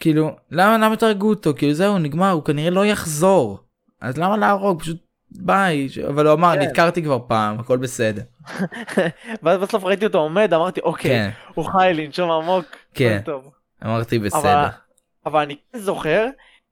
[0.00, 1.52] כאילו, למה, למה תהרגו אותו?
[1.56, 3.58] כאילו זהו, נגמר, הוא כנראה לא יחזור.
[4.00, 4.82] אז למה להרוג?
[4.82, 4.96] פשוט
[5.30, 5.88] ביי.
[6.08, 6.60] אבל הוא אמר, כן.
[6.62, 8.22] נדקרתי כבר פעם, הכל בסדר.
[9.42, 12.64] ואז בסוף ראיתי אותו עומד, אמרתי, אוקיי, כן, הוא חי לנשום עמוק,
[12.94, 13.20] כן.
[13.24, 13.50] טוב.
[13.84, 14.38] אמרתי בסדר.
[14.40, 14.66] אבל,
[15.26, 16.26] אבל אני זוכר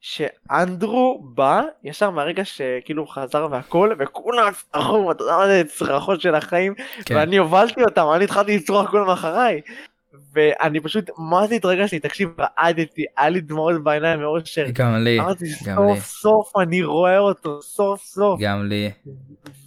[0.05, 6.35] שאנדרו בא ישר מהרגע שכאילו חזר והכל וכולם צרחו אתה יודע מה זה צרחות של
[6.35, 6.75] החיים
[7.05, 7.17] כן.
[7.17, 9.61] ואני הובלתי אותם אני התחלתי לצרוח כולם אחריי
[10.33, 15.45] ואני פשוט מה זה התרגשתי תקשיב רעדתי היה לי דמעות בעיניים מאושר גם לי, אמרתי
[15.65, 18.91] גם סוף לי, סוף אני רואה אותו סוף סוף גם לי.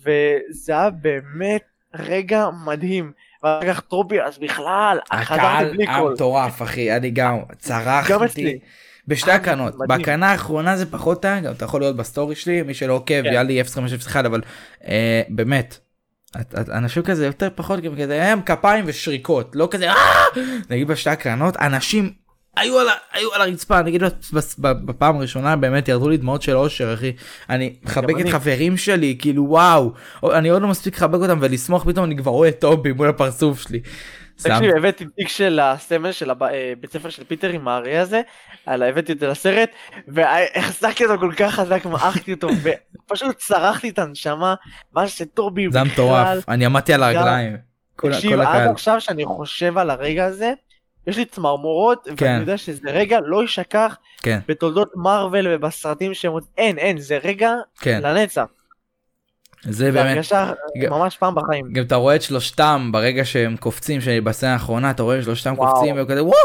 [0.02, 1.64] וזה היה באמת
[1.96, 3.12] רגע מדהים
[3.44, 8.26] ואחר כך טובי אז בכלל הקהל בלי היה קול מטורף אחי, אני גם גם צרחתי.
[8.26, 8.60] אצלי
[9.08, 9.74] בשתי אה, הקרנות.
[9.88, 13.48] בהקרנה האחרונה זה פחות היה, גם אתה יכול לראות בסטורי שלי, מי שלא עוקב, כן.
[13.48, 14.42] לי 0.501 אבל
[14.88, 15.78] אה, באמת,
[16.72, 19.96] אנשים כזה יותר פחות גם כזה, הם כפיים ושריקות, לא כזה, "אה!"
[20.70, 22.12] נגיד בשתי הקרנות, אנשים
[22.58, 24.02] היו על, היו על הרצפה, נגיד
[24.62, 27.12] בפעם הראשונה באמת ירדו לי דמעות של אושר אחי,
[27.50, 28.30] אני מחבק את.
[28.30, 29.94] חברים שלי, כאילו וואו,
[30.24, 33.62] אני עוד לא מספיק לחבק אותם ולשמוח, פתאום אני כבר רואה את טובי מול הפרצוף
[33.62, 33.80] שלי.
[34.38, 38.22] תקשיב, הבאתי תיק של הסמל של הב- אה, ספר של פיטר עם האריה הזה,
[38.68, 39.70] הבאתי את זה לסרט,
[40.08, 42.48] והחזקתי אותו כל כך חזק, מעכתי אותו,
[43.04, 44.56] ופשוט צרחתי את הנשמה,
[44.94, 47.58] מה שטורבי זה היה מטורף, אני עמדתי על הרגליים.
[47.96, 48.70] תקשיב, עד.
[48.70, 50.54] עכשיו שאני חושב על הרגע הזה,
[51.08, 52.26] יש לי צמרמורות, כן.
[52.26, 56.34] ואני יודע שזה רגע לא יישכח כן, בתולדות מארוול ובסרטים שהם...
[56.58, 58.46] אין, אין, זה רגע כן, לנצח.
[59.64, 60.52] זה זה באמת, הרגשה
[60.82, 61.66] גם- ממש פעם בחיים.
[61.74, 65.74] גם אתה רואה את שלושתם ברגע שהם קופצים, שבסצנה האחרונה אתה רואה שלושתם וואו.
[65.74, 66.38] קופצים והם כזה וואו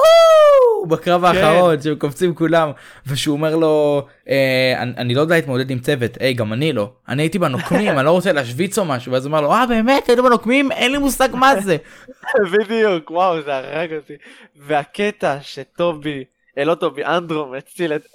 [0.89, 1.37] בקרב כן.
[1.45, 2.71] האחרון שהם קופצים כולם
[3.07, 6.91] ושהוא אומר לו אה, אני, אני לא יודע להתמודד עם צוות היי גם אני לא
[7.09, 10.09] אני הייתי בנוקמים אני לא רוצה להשוויץ או משהו ואז הוא אומר לו אה באמת
[10.09, 11.77] היינו בנוקמים אין לי מושג מה זה
[12.53, 14.15] בדיוק, וואו, זה הרג אותי.
[14.57, 16.25] והקטע שטובי,
[16.59, 18.07] אה, לא טובי, אנדרו מציל את אה.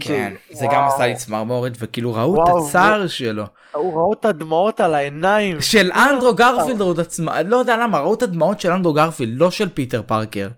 [0.00, 0.66] כן זה.
[0.72, 4.94] גם עשה לי צמרמורת וכאילו ראו וואו, את הצער שלו הוא ראו את הדמעות על
[4.94, 5.60] העיניים.
[5.60, 9.38] של אנדרו גרפילד ראו את עצמה לא יודע למה ראו את הדמעות של אנדרו גרפילד
[9.38, 10.48] לא של פיטר פארקר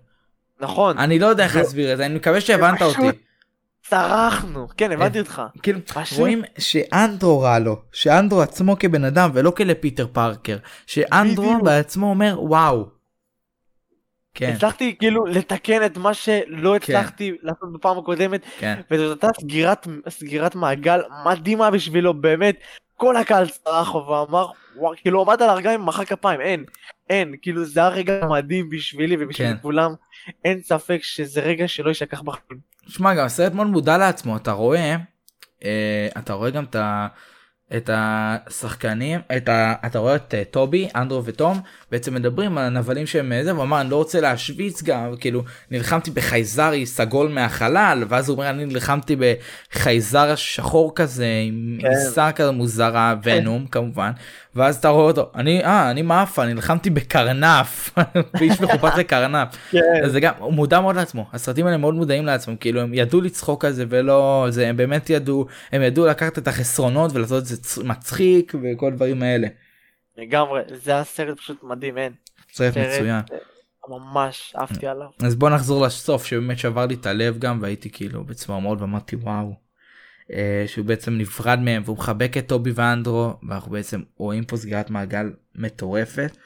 [0.61, 3.17] נכון, אני לא יודע איך להסביר את זה אני מקווה שהבנת אותי.
[3.89, 4.67] צרחנו.
[4.77, 5.41] כן, הבנתי אותך.
[5.63, 5.79] כאילו
[6.17, 10.57] רואים שאנדרו רע לו שאנדרו עצמו כבן אדם ולא כלפיטר פארקר
[10.87, 11.57] שאנדרו.
[11.63, 12.96] בעצמו אומר וואו.
[14.37, 19.87] כן הצלחתי כאילו לתקן את מה שלא הצלחתי לעשות בפעם הקודמת, כן וזאת הייתה סגירת,
[20.09, 22.55] סגירת מעגל מדהימה בשבילו, באמת.
[22.95, 26.63] כל הקהל צרח ואמר, וואו, כאילו עמד על הרגליים ומחא כפיים, אין,
[27.09, 29.57] אין, כאילו זה היה רגע מדהים בשבילי ובשביל כן.
[29.61, 29.93] כולם,
[30.45, 32.59] אין ספק שזה רגע שלא יישכח בחיים.
[32.87, 34.95] שמע גם הסרט מאוד מודע לעצמו אתה רואה
[35.63, 37.07] אה, אתה רואה גם את ה...
[37.77, 39.73] את השחקנים את ה...
[39.85, 41.59] אתה רואה את אה, טובי אנדרו ותום
[41.91, 45.43] בעצם מדברים על הנבלים שהם אה, זה הוא אמר אני לא רוצה להשוויץ גם כאילו
[45.71, 51.87] נלחמתי בחייזרי סגול מהחלל ואז הוא אומר אני נלחמתי בחייזר שחור כזה עם כן.
[51.87, 54.11] עיסה כזה מוזרה ונום כמובן
[54.55, 57.89] ואז אתה רואה אותו אני אה אני מאפה נלחמתי בקרנף
[58.39, 62.25] באיש מחופש לקרנף כן, אז זה גם הוא מודע מאוד לעצמו הסרטים האלה מאוד מודעים
[62.25, 66.37] לעצמם כאילו הם ידעו לצחוק על זה ולא זה הם באמת ידעו הם ידעו לקחת
[66.37, 69.47] את החסרונות ולעשות את זה מצחיק וכל הדברים האלה.
[70.17, 72.13] לגמרי, זה היה סרט פשוט מדהים, אין.
[72.53, 73.21] סרט סרט, מצוין.
[73.33, 73.37] אה,
[73.89, 75.07] ממש אהבתי עליו.
[75.23, 79.53] אז בוא נחזור לסוף שבאמת שבר לי את הלב גם והייתי כאילו בצמרמורת ואמרתי וואו.
[80.33, 84.89] אה, שהוא בעצם נפרד מהם והוא מחבק את טובי ואנדרו ואנחנו בעצם רואים פה סגירת
[84.89, 86.37] מעגל מטורפת.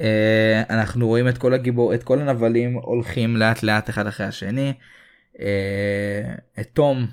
[0.00, 4.72] אה, אנחנו רואים את כל הגיבור את כל הנבלים הולכים לאט לאט אחד אחרי השני.
[5.40, 7.06] אה, את תום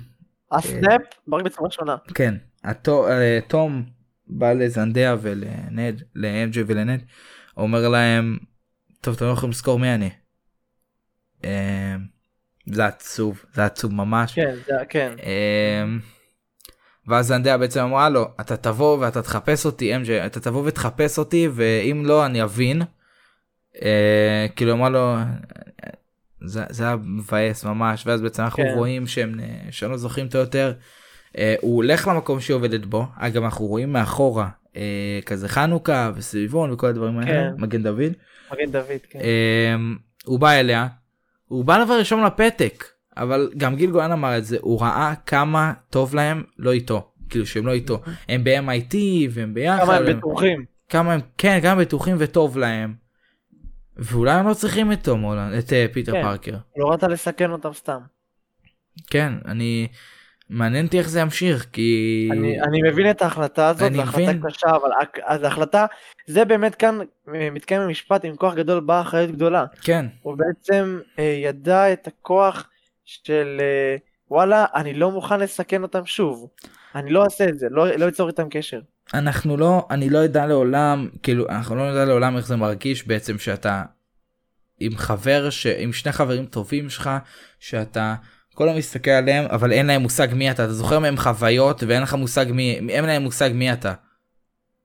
[0.52, 1.96] הסנאפ ברק בצורה שונה.
[2.14, 2.34] כן
[2.64, 3.82] אה, תום
[4.26, 7.02] בא לזנדיה ולנד לאמג'י ולנד
[7.56, 8.38] אומר להם
[9.00, 10.10] טוב אתם לא יכולים לזכור מי אני.
[11.44, 11.96] אה,
[12.66, 14.34] זה עצוב זה עצוב ממש.
[14.34, 15.12] כן, זה כן.
[15.18, 16.00] אמ,
[17.06, 21.48] ואז זנדיה בעצם אמרה לו אתה תבוא ואתה תחפש אותי אמג'י אתה תבוא ותחפש אותי
[21.54, 22.82] ואם לא אני אבין.
[23.82, 25.16] אה, כאילו אמרה לו
[26.44, 28.74] זה זה היה מבאס ממש ואז בעצם אנחנו כן.
[28.76, 30.72] רואים שהם אה, שלא זוכרים אותו יותר.
[31.38, 36.70] אה, הוא הולך למקום שהיא עובדת בו אגב אנחנו רואים מאחורה אה, כזה חנוכה וסביבון
[36.70, 37.62] וכל הדברים האלה כן.
[37.62, 38.12] מגן דוד.
[38.52, 39.18] מגן דוד, כן.
[39.18, 40.86] אמ, הוא בא אליה,
[41.48, 42.84] הוא בא לבר ראשון לפתק,
[43.16, 47.46] אבל גם גיל גולן אמר את זה, הוא ראה כמה טוב להם לא איתו, כאילו
[47.46, 48.94] שהם לא איתו, הם ב-MIT
[49.30, 50.64] והם ביחד, כמה הם בטוחים.
[50.88, 52.94] כמה הם, כן, כמה הם בטוחים וטוב להם,
[53.96, 56.22] ואולי הם לא צריכים את תום הולנד, את אה, פיטר כן.
[56.22, 57.98] פארקר, לא רצה לסכן אותם סתם.
[59.10, 59.88] כן, אני,
[60.50, 64.42] מעניין אותי איך זה ימשיך כי אני, אני מבין את ההחלטה הזאת, זו החלטה מבין.
[64.50, 64.90] קשה, אבל
[65.24, 65.86] אז ההחלטה,
[66.26, 66.98] זה באמת כאן
[67.34, 69.64] אה, מתקיים במשפט, עם כוח גדול באה אחריות גדולה.
[69.82, 72.68] כן הוא בעצם אה, ידע את הכוח
[73.04, 73.96] של אה,
[74.30, 76.48] וואלה, אני לא מוכן לסכן אותם שוב.
[76.94, 78.80] אני לא אעשה את זה, לא, לא אצור איתם קשר.
[79.14, 83.38] אנחנו לא אני לא יודע לעולם כאילו אנחנו לא נדע לעולם איך זה מרגיש בעצם
[83.38, 83.82] שאתה
[84.80, 85.66] עם חבר ש...
[85.66, 87.10] עם שני חברים טובים שלך
[87.58, 88.14] שאתה
[88.54, 92.02] כל היום מסתכל עליהם אבל אין להם מושג מי אתה אתה זוכר מהם חוויות ואין
[92.02, 93.94] לך מושג מי אין להם מושג מי אתה.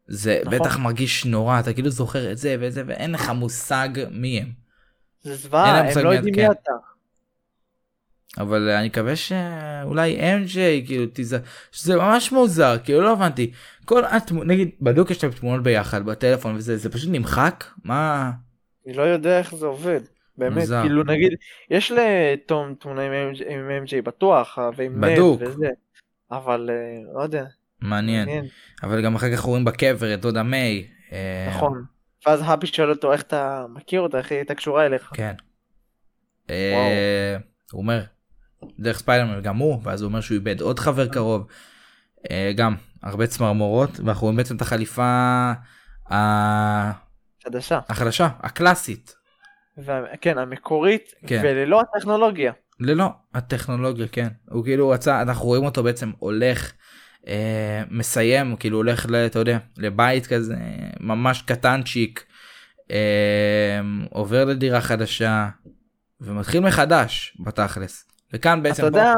[0.07, 0.59] זה נכון.
[0.59, 4.51] בטח מרגיש נורא אתה כאילו זוכר את זה ואת זה ואין לך מושג מי הם.
[5.21, 6.51] זה זוועה, הם לא מי יודעים אתה, מי כן.
[6.51, 6.71] אתה.
[8.37, 11.35] אבל אני מקווה שאולי MJ כאילו תיז...
[11.71, 13.51] שזה ממש מוזר כאילו לא הבנתי
[13.85, 18.31] כל התמונות נגיד בדיוק יש להם תמונות ביחד בטלפון וזה זה פשוט נמחק מה
[18.89, 19.99] אני לא יודע איך זה עובד.
[20.39, 20.81] באמת, מוזר.
[20.81, 21.31] כאילו נגיד,
[21.69, 23.01] יש לתום תמונה
[23.49, 25.19] עם MJ בטוח, אה, ועם נט.
[25.39, 25.67] וזה,
[26.31, 26.75] אבל אה,
[27.17, 27.43] לא יודע,
[27.81, 28.45] מעניין מעניין,
[28.83, 30.87] אבל גם אחר כך רואים בקבר את דודה מיי.
[31.11, 31.83] אה, נכון.
[32.27, 35.11] ואז האפי שואל אותו איך אתה מכיר אותה, איך היא הייתה קשורה אליך.
[35.13, 35.33] כן.
[36.49, 37.37] אה,
[37.71, 38.03] הוא אומר
[38.79, 41.47] דרך ספיילרמן גם הוא ואז הוא אומר שהוא איבד עוד חבר קרוב.
[42.31, 45.03] אה, גם הרבה צמרמורות ואנחנו רואים בעצם את החליפה
[46.11, 46.91] ה-
[47.43, 47.79] חדשה.
[47.89, 49.15] החדשה הקלאסית
[50.21, 51.41] כן, המקורית, כן.
[51.43, 52.53] וללא הטכנולוגיה.
[52.79, 56.71] ללא הטכנולוגיה כן הוא כאילו רצה אנחנו רואים אותו בעצם הולך
[57.27, 60.55] אה, מסיים כאילו הולך ל, אתה יודע לבית כזה
[60.99, 62.25] ממש קטנצ'יק
[62.91, 65.49] אה, עובר לדירה חדשה
[66.21, 69.13] ומתחיל מחדש בתכלס וכאן בעצם אתה יודע,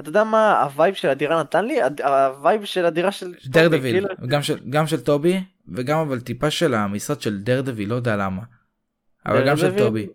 [0.00, 1.78] אתה יודע מה ה vibe של הדירה נתן לי?
[2.04, 3.34] ה vibe של הדירה של...
[3.46, 7.38] דר טובי, דביל כאילו- גם של גם של טובי וגם אבל טיפה של המשרד של
[7.38, 8.42] דרדביל לא יודע למה.
[9.26, 9.84] אבל גם של דרדוויל?
[9.84, 10.06] טובי.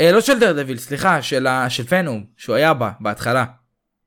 [0.00, 3.44] אה, לא של דר דביל סליחה של ה- של פנום שהוא היה בה בהתחלה.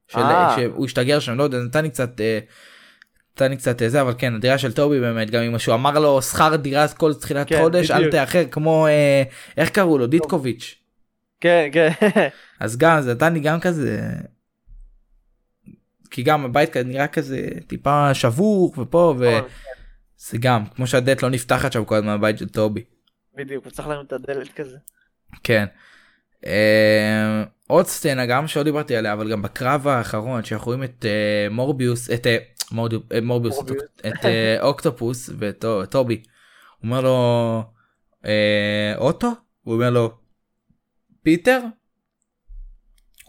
[0.08, 0.56] של, אה.
[0.58, 2.22] שהוא השתגר שם לא יודע נתן לי קצת.
[2.22, 2.40] אה,
[3.36, 6.00] נתן לי קצת אה, זה אבל כן הדירה של טובי באמת גם אם שהוא אמר
[6.00, 8.12] לו שכר דירה כל תחילת כן, חודש אל בדיוק.
[8.12, 9.24] תאחר כמו אה,
[9.58, 10.76] איך קראו לו דיטקוביץ'
[11.42, 11.90] כן, כן.
[12.60, 14.02] אז גם זה נתן לי גם כזה.
[16.12, 19.28] כי גם הבית נראה כזה טיפה שבוך ופה נכון,
[20.20, 22.84] וזה גם כמו שהדלת לא נפתחת שם כל הזמן בבית של טובי.
[23.36, 24.78] בדיוק, צריך להם את הדלת כזה.
[25.44, 25.66] כן.
[26.46, 31.48] אה, עוד סצנה גם שלא דיברתי עליה אבל גם בקרב האחרון שאנחנו רואים את אה,
[31.52, 33.84] מורביוס את אה, אה, מורביוס מורביוס.
[34.08, 34.26] את
[34.62, 36.16] אוקטופוס וטובי.
[36.16, 37.64] הוא אומר לו
[38.98, 39.32] אוטו
[39.64, 40.18] הוא אומר לו
[41.24, 41.60] פיטר.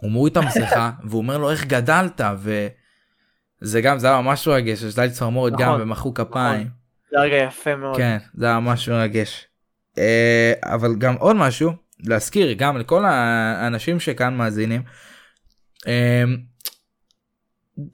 [0.01, 2.21] הוא מוריד את המסכה והוא אומר לו איך גדלת
[3.61, 6.67] וזה גם זה היה ממש מרגש יש לי צמרמורת גם נכון, ומחאו כפיים.
[7.11, 7.97] זה רגע יפה מאוד.
[7.97, 9.47] כן זה היה ממש מרגש.
[9.97, 14.81] אה, אבל גם עוד משהו להזכיר גם לכל האנשים שכאן מאזינים.
[15.87, 16.23] אה,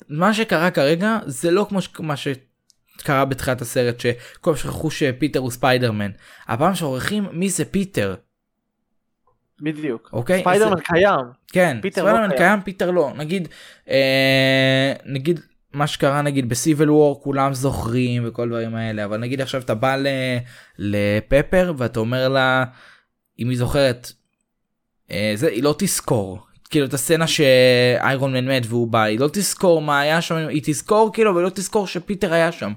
[0.09, 5.39] מה שקרה כרגע זה לא כמו ש- מה שקרה בתחילת הסרט שכל פעם שכחו שפיטר
[5.39, 6.11] הוא ספיידרמן.
[6.47, 8.15] הפעם ששוכחים מי זה פיטר
[9.61, 10.09] בדיוק.
[10.13, 11.15] אוקיי ספיידרמן זה- קיים.
[11.51, 12.37] כן לא ספיידרמן קיים.
[12.37, 13.47] קיים פיטר לא נגיד
[13.89, 15.39] אה, נגיד
[15.77, 19.95] מה שקרה נגיד בסיבל וור כולם זוכרים וכל דברים האלה אבל נגיד עכשיו אתה בא
[19.95, 20.07] ל-
[20.77, 22.63] לפפר ואתה אומר לה
[23.39, 24.11] אם היא זוכרת
[25.11, 29.29] אה, זה היא לא תזכור כאילו את הסצנה שאיירון מן מת והוא בא היא לא
[29.33, 32.71] תזכור מה היה שם היא תזכור כאילו ולא תזכור שפיטר היה שם.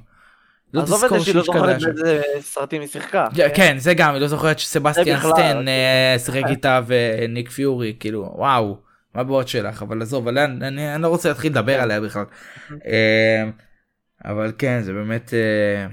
[0.74, 1.82] לא עזוב את תזכור זה שהיא לא זוכרת.
[1.82, 3.26] באיזה סרטים היא שיחקה.
[3.54, 5.68] כן זה גם היא לא זוכרת שסבסטיאן סטן כן.
[5.68, 8.76] אה, שיחק איתה וניק פיורי כאילו וואו
[9.14, 11.80] מה הבעיות שלך אבל עזוב אני, אני, אני לא רוצה להתחיל לדבר כן.
[11.82, 12.24] עליה בכלל.
[12.86, 13.50] אה,
[14.24, 15.86] אבל כן זה באמת אה,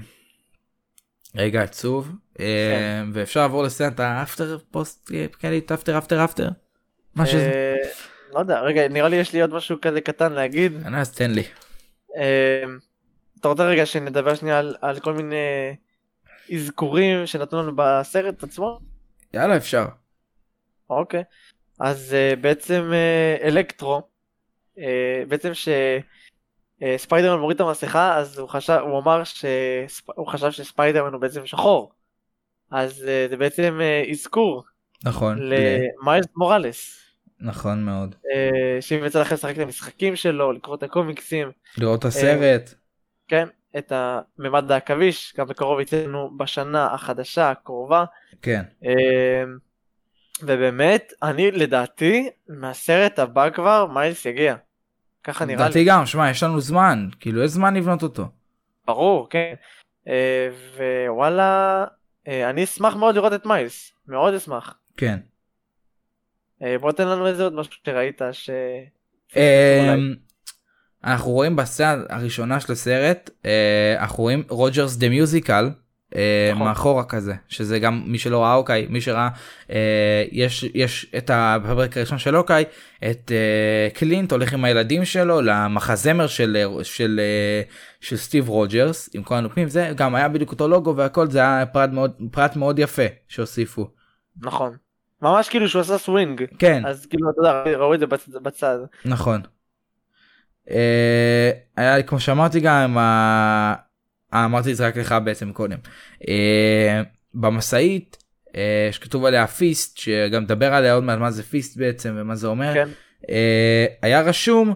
[1.36, 3.08] רגע עצוב אה, כן.
[3.12, 5.10] ואפשר לעבור לסצנת האפטר פוסט
[5.40, 6.48] קרדיט אפטר אפטר אפטר.
[7.14, 7.76] מה שזה.
[8.34, 10.72] לא יודע, רגע, נראה לי יש לי עוד משהו כזה קטן להגיד.
[10.94, 11.42] אז תן לי.
[13.40, 15.36] אתה רוצה רגע שנדבר שנייה על- על כל מיני
[16.54, 18.78] אזכורים שנתנו לנו בסרט עצמו?
[19.34, 19.86] יאללה אפשר.
[20.90, 21.22] אוקיי.
[21.80, 24.02] אז uh, בעצם uh, אלקטרו,
[24.76, 24.80] uh,
[25.28, 31.46] בעצם שספיידרמן מוריד את המסכה, אז הוא חשב, הוא אמר שהוא חשב שספיידרמן הוא בעצם
[31.46, 31.92] שחור.
[32.70, 34.64] אז uh, זה בעצם uh, אזכור
[35.04, 35.38] נכון.
[35.38, 35.54] ל-
[36.02, 36.98] למיילס מוראלס,
[37.40, 38.14] נכון מאוד.
[38.14, 42.74] uh, שאם יצא לכם לשחק את המשחקים שלו, לקרוא את הקומיקסים, לראות את הסרט.
[43.28, 43.48] כן,
[43.78, 48.04] את הממד העכביש, גם בקרוב יצא לנו בשנה החדשה הקרובה.
[48.42, 48.62] כן.
[50.42, 54.54] אמ, ובאמת, אני לדעתי, מהסרט הבא כבר, מיילס יגיע.
[55.24, 55.64] ככה נראה לי.
[55.64, 58.28] לדעתי גם שמע יש לנו זמן כאילו יש זמן לבנות אותו.
[58.86, 59.54] ברור, כן.
[60.08, 60.48] אה,
[61.08, 61.84] ווואלה,
[62.28, 63.92] אה, אני אשמח מאוד לראות את מיילס.
[64.08, 64.74] מאוד אשמח.
[64.96, 65.18] כן.
[66.62, 68.50] אה, בוא תן לנו איזה עוד משהו שראית ש...
[71.04, 73.30] אנחנו רואים בסצנה הראשונה של הסרט
[73.98, 75.70] אנחנו רואים Rogers The Musical
[76.52, 76.66] נכון.
[76.66, 79.28] מאחורה כזה שזה גם מי שלא ראה Hawkeye מי שראה
[79.70, 82.64] אה, יש יש את הפרק הראשון של Hawkeye
[83.10, 87.62] את אה, קלינט הולך עם הילדים שלו למחזמר של אה, של אה,
[88.00, 91.66] של סטיב רוג'רס עם כל הנופים זה גם היה בדיוק אותו לוגו והכל זה היה
[91.66, 93.88] פרט מאוד פרט מאוד יפה שהוסיפו
[94.42, 94.76] נכון.
[95.22, 96.44] ממש כאילו שהוא עשה סווינג.
[96.58, 98.78] כן אז כאילו אתה יודע ראו את זה בצ- בצד.
[99.04, 99.40] נכון.
[100.70, 103.74] אה, היה כמו שאמרתי גם ה- אה,
[104.34, 105.78] אמרתי את זה רק לך בעצם קודם.
[106.28, 107.02] אה,
[107.34, 108.16] במשאית
[108.56, 112.46] אה, שכתוב עליה FEAST שגם מדבר עליה עוד מעט מה זה FEAST בעצם ומה זה
[112.46, 112.74] אומר.
[112.74, 112.88] כן.
[113.30, 114.74] אה, היה רשום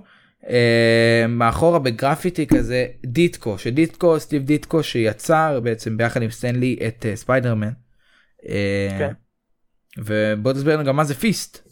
[0.48, 7.06] אה, מאחורה בגרפיטי כזה דיטקו שדיטקו סטיב דיטקו שיצר בעצם ביחד עם סטן לי את
[7.06, 7.72] אה, ספיידרמן.
[8.48, 9.12] אה, כן.
[9.98, 11.68] ובוא תסביר לנו גם מה זה FEAST.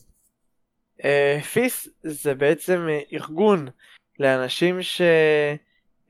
[1.05, 3.69] אה, FEAST זה בעצם אה, ארגון
[4.21, 4.83] לאנשים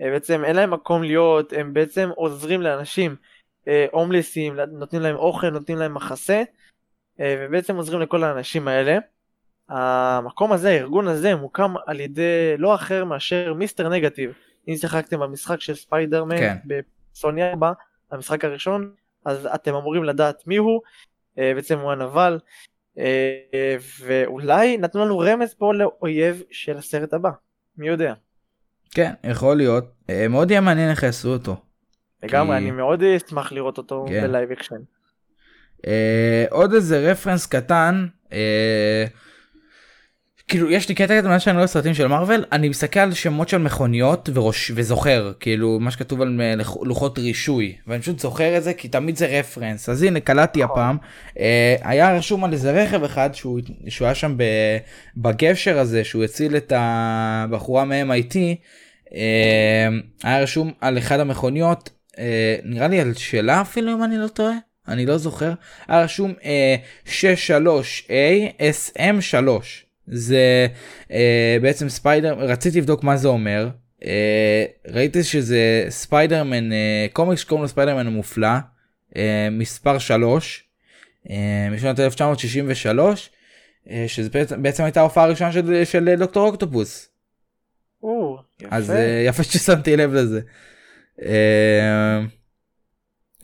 [0.01, 3.17] שבעצם אין להם מקום להיות, הם בעצם עוזרים לאנשים
[3.69, 6.43] אה, הומלסים, נותנים להם אוכל, נותנים להם מחסה,
[7.21, 8.99] אה, ובעצם עוזרים לכל האנשים האלה.
[9.69, 14.33] המקום הזה, הארגון הזה, מוקם על ידי לא אחר מאשר Mister Negative.
[14.69, 16.57] אם שיחקתם במשחק של ספיידרמן כן.
[16.67, 17.73] בסוני 4,
[18.11, 18.93] המשחק הראשון,
[19.25, 20.81] אז אתם אמורים לדעת מי הוא,
[21.39, 22.39] אה, בעצם הוא הנבל,
[22.99, 27.31] אה, ואולי נתנו לנו רמז פה לאויב של הסרט הבא,
[27.77, 28.15] מי יודע.
[28.95, 31.57] כן יכול להיות אה, מאוד יהיה מעניין איך יעשו אותו.
[32.23, 34.23] לגמרי, כי- אני מאוד אשמח לראות אותו כן.
[34.27, 34.77] ב live action.
[35.87, 39.05] אה, עוד איזה reference קטן אה,
[40.51, 43.49] כאילו יש לי קטע כזה מאז שאני רואה סרטים של מארוול אני מסתכל על שמות
[43.49, 48.63] של מכוניות וראש וזוכר כאילו מה שכתוב על אה, לוחות רישוי ואני פשוט זוכר את
[48.63, 49.89] זה כי תמיד זה רפרנס.
[49.89, 50.73] אז הנה קלטתי נכון.
[50.73, 50.97] הפעם
[51.39, 54.79] אה, היה רשום על איזה רכב אחד שהוא שהוא היה שם ב-
[55.17, 58.37] בגשר הזה שהוא הציל את הבחורה מ-MIT
[59.15, 59.89] אה,
[60.23, 64.55] היה רשום על אחד המכוניות אה, נראה לי על שלה אפילו אם אני לא טועה
[64.89, 65.53] אני לא זוכר.
[65.89, 66.77] היה רשום אה,
[67.07, 68.63] 63A
[68.99, 70.67] SM3 זה
[71.13, 73.69] אה, בעצם ספיידר רציתי לבדוק מה זה אומר
[74.05, 78.49] אה, ראיתי שזה ספיידרמן אה, קומיקס שקוראים לו ספיידרמן המופלא
[79.17, 80.65] אה, מספר 3
[81.31, 83.31] אה, משנת 1963
[83.91, 87.09] אה, שזה בעצם, בעצם הייתה ההופעה הראשונה של, של דוקטור אוקטופוס
[88.03, 88.77] או, יפה.
[88.77, 90.41] אז אה, יפה ששמתי לב לזה.
[91.23, 92.21] אה,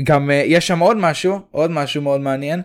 [0.02, 2.62] גם יש שם עוד משהו עוד משהו מאוד מעניין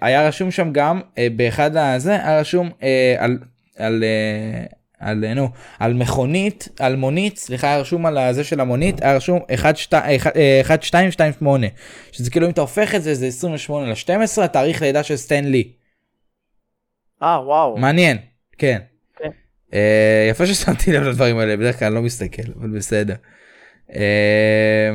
[0.00, 3.38] היה רשום שם גם אה, באחד הזה היה רשום אה, על
[3.76, 4.64] על אה,
[4.98, 9.16] על אה, נו על מכונית על מונית סליחה היה רשום על הזה של המונית היה
[9.16, 11.66] רשום 1228
[12.12, 15.72] שזה כאילו אם אתה הופך את זה זה 28 ל-12 התאריך לידה של סטן לי
[17.22, 17.76] אה, וואו.
[17.78, 18.16] מעניין
[18.58, 18.78] כן.
[19.74, 23.14] אה, יפה ששמתי לב לדברים האלה בדרך כלל אני לא מסתכל אבל בסדר.
[23.94, 24.90] אה,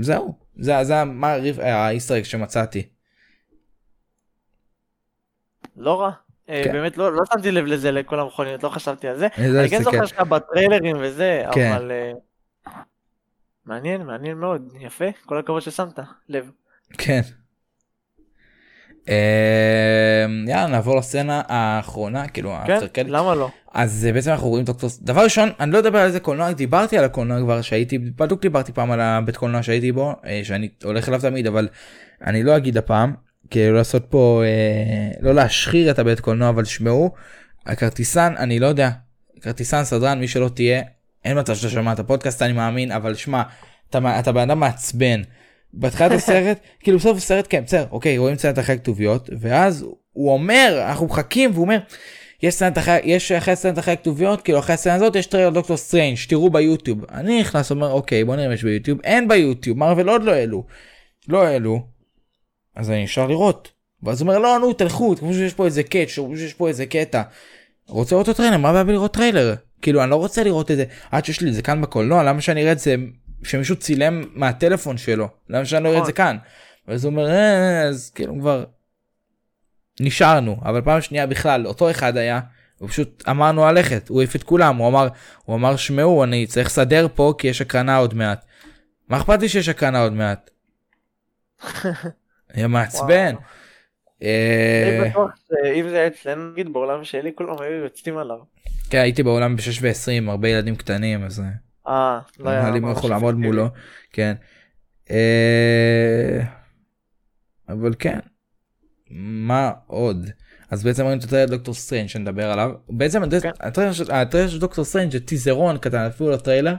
[0.00, 2.82] זהו זה זה מה הריב- האיסטרק שמצאתי.
[5.76, 6.10] לא רע.
[6.48, 6.72] אה, כן.
[6.72, 9.28] באמת לא לא שמתי לב לזה לכל המכוניות, לא חשבתי על זה.
[9.38, 9.82] איזה אני כן.
[9.82, 11.72] זוכר שאתה בטריילרים וזה, כן.
[11.72, 11.92] אבל...
[11.92, 12.12] אה,
[13.64, 15.98] מעניין, מעניין מאוד, יפה, כל הכבוד ששמת
[16.28, 16.50] לב.
[16.98, 17.20] כן.
[19.08, 22.54] אה, יאללה נעבור לסצנה האחרונה כאילו
[22.92, 23.06] כן.
[23.06, 23.50] למה לא?
[23.74, 26.98] אז אה, בעצם אנחנו רואים דוקטור דבר ראשון אני לא אדבר על איזה קולנוע דיברתי
[26.98, 31.08] על הקולנוע כבר שהייתי בדיוק דיברתי פעם על הבית קולנוע שהייתי בו אה, שאני הולך
[31.08, 31.68] אליו תמיד אבל
[32.26, 33.14] אני לא אגיד הפעם
[33.50, 37.10] כאילו לעשות פה אה, לא להשחיר את הבית קולנוע אבל שמעו
[37.66, 38.90] הכרטיסן אני לא יודע
[39.40, 40.82] כרטיסן סדרן מי שלא תהיה
[41.24, 43.42] אין מצב שאתה שומע את הפודקאסט אני מאמין אבל שמע
[43.90, 45.22] אתה, אתה בן אדם מעצבן.
[45.72, 50.82] בהתחלת הסרט כאילו בסוף הסרט כן בסדר אוקיי רואים סצנת אחרי כתוביות ואז הוא אומר
[50.88, 51.78] אנחנו מחכים והוא אומר
[52.42, 55.76] יש סצנת אחרי יש אחרי סצנת אחרי הכתוביות כאילו אחרי הסצנה הזאת יש טריילר דוקטור
[55.76, 57.04] סטריינג' תראו ביוטיוב.
[57.12, 58.98] אני נכנס אומר אוקיי בוא נראה אם יש ביוטיוב.
[59.04, 60.64] אין ביוטיוב מארוול עוד לא העלו.
[61.28, 61.82] לא העלו
[62.76, 66.06] אז אני אפשר לראות ואז הוא אומר לא נו תלכו תחשבו שיש פה איזה catch
[66.08, 67.22] תחשבו שיש פה איזה קטע.
[67.88, 70.84] רוצה לראות את הטריילר מה הבעיה בלראות טריילר כאילו אני לא רוצה לראות את זה
[71.10, 72.94] עד שיש לי את זה כאן בקולנוע למה שאני אראה את זה
[73.42, 76.36] שמישהו צילם מהטלפון שלו למה שאני לא אראה את זה כאן.
[76.88, 78.64] ואז הוא אומר "אה, אז כאילו כבר
[80.00, 82.40] נשארנו אבל פעם שנייה בכלל אותו אחד היה
[82.82, 85.08] ופשוט אמרנו ללכת הוא העיף את כולם הוא אמר
[85.44, 88.44] הוא אמר שמעו אני צריך לסדר פה כי יש הקרנה עוד מעט.
[89.08, 90.50] מה אכפת לי שיש הקרנה עוד מעט.
[92.52, 93.34] היה מעצבן.
[94.22, 95.10] אה,
[95.48, 98.36] שאם זה היה אצלנו נגיד בעולם שלי כולם היו יוצאים עליו.
[98.90, 101.46] כן הייתי בעולם ב-6 ו-20 הרבה ילדים קטנים אז אה,
[101.88, 102.68] אה, לא היה...
[102.68, 103.34] אני לא יכול לעמוד.
[103.34, 103.68] מולו
[104.12, 104.32] כן.
[107.68, 108.18] אבל כן
[109.10, 110.26] מה עוד
[110.70, 112.70] אז בעצם ראינו את הטריילר דוקטור סטרנג' שנדבר עליו.
[112.88, 113.50] בעצם כן.
[113.60, 116.74] הטריילר של- הטריילר של דוקטור סטרנג' זה טיזרון קטן אפילו לטריילר.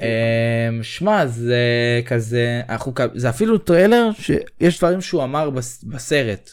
[0.00, 1.60] אמ, שמע זה
[2.06, 6.50] כזה אנחנו זה אפילו טריילר שיש דברים שהוא אמר בס- בסרט.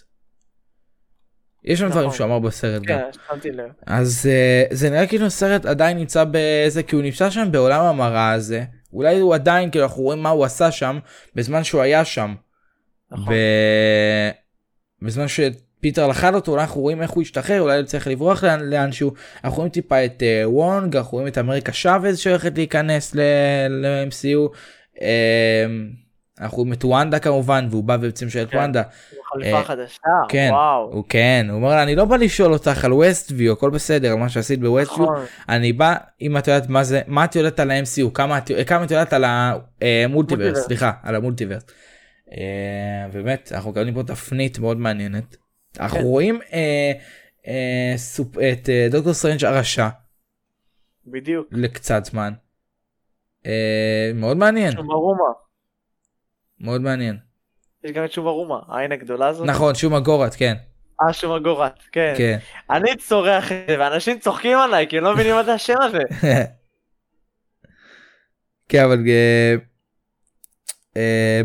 [1.64, 2.18] יש שם דברים נכון.
[2.18, 2.98] שהוא אמר בסרט גם.
[3.00, 3.10] כן.
[3.86, 8.32] אז אה, זה נראה כאילו הסרט עדיין נמצא באיזה כי הוא נמצא שם בעולם המראה
[8.32, 8.64] הזה
[8.94, 11.00] אולי הוא עדיין כאילו אנחנו רואים מה הוא עשה שם
[11.36, 12.36] בזמן שהוא היה שם.
[13.12, 13.34] נכון.
[13.34, 13.38] ב...
[15.80, 19.12] שפיטר לכד אותו אולי אנחנו רואים איך הוא השתחרר אולי הוא צריך לברוח לאן, לאנשהו
[19.44, 24.56] אנחנו רואים טיפה את uh, וונג אנחנו רואים את אמריקה שוויז שהולכת להיכנס ל-MCU.
[24.96, 25.02] Uh,
[26.40, 28.58] אנחנו רואים את וונדה כמובן והוא בא ובעצם שואל את כן.
[28.58, 28.84] וונדה
[29.34, 30.90] חליפה אה, חדשה, כן וואו.
[30.94, 34.18] הוא כן הוא אומר לה אני לא בא לשאול אותך על ווסטוויו הכל בסדר על
[34.18, 35.26] מה שעשית בווסטוויו נכון.
[35.50, 38.92] אני בא אם את יודעת מה זה מה את יודעת על ה-MCU כמה כמה את
[38.92, 40.66] יודעת על המולטיברס מולטיברס.
[40.66, 41.64] סליחה על המולטיברס.
[42.32, 45.49] אה, באמת אנחנו מקבלים פה תפנית מאוד מעניינת.
[45.80, 46.00] אנחנו.
[46.00, 46.92] רואים אה,
[47.48, 49.88] אה, סופ- את אה, דוקטור סטרנג' הרשע
[51.08, 51.48] בדיוק.
[51.52, 52.34] לקצת זמן.
[53.46, 54.94] אה, מאוד מעניין שומה
[56.60, 57.18] מאוד מעניין
[57.84, 59.48] יש גם את שומה רומה, העין הגדולה הזאת.
[59.48, 60.54] נכון שומה גורת כן
[61.08, 62.14] אה, שומה גורת, כן.
[62.18, 62.38] כן.
[62.70, 66.00] אני צורח את זה, ואנשים צוחקים עליי, כי הם לא מבינים מה זה השם הזה.
[68.70, 69.56] כן אבל אה,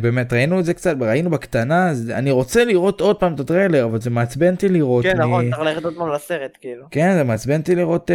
[0.00, 4.00] באמת ראינו את זה קצת ראינו בקטנה אני רוצה לראות עוד פעם את הטריילר אבל
[4.00, 5.02] זה מעצבן אותי לראות.
[5.02, 6.86] כן, נכון, צריך ללכת עוד פעם לסרט, כאילו.
[6.90, 8.10] כן זה מעצבן אותי לראות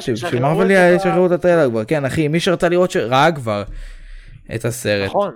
[0.00, 3.62] שישחררו שמארוול ישחררו את הטריילר כבר כן אחי מי שרצה לראות שראה כבר
[4.54, 5.06] את הסרט.
[5.06, 5.32] נכון.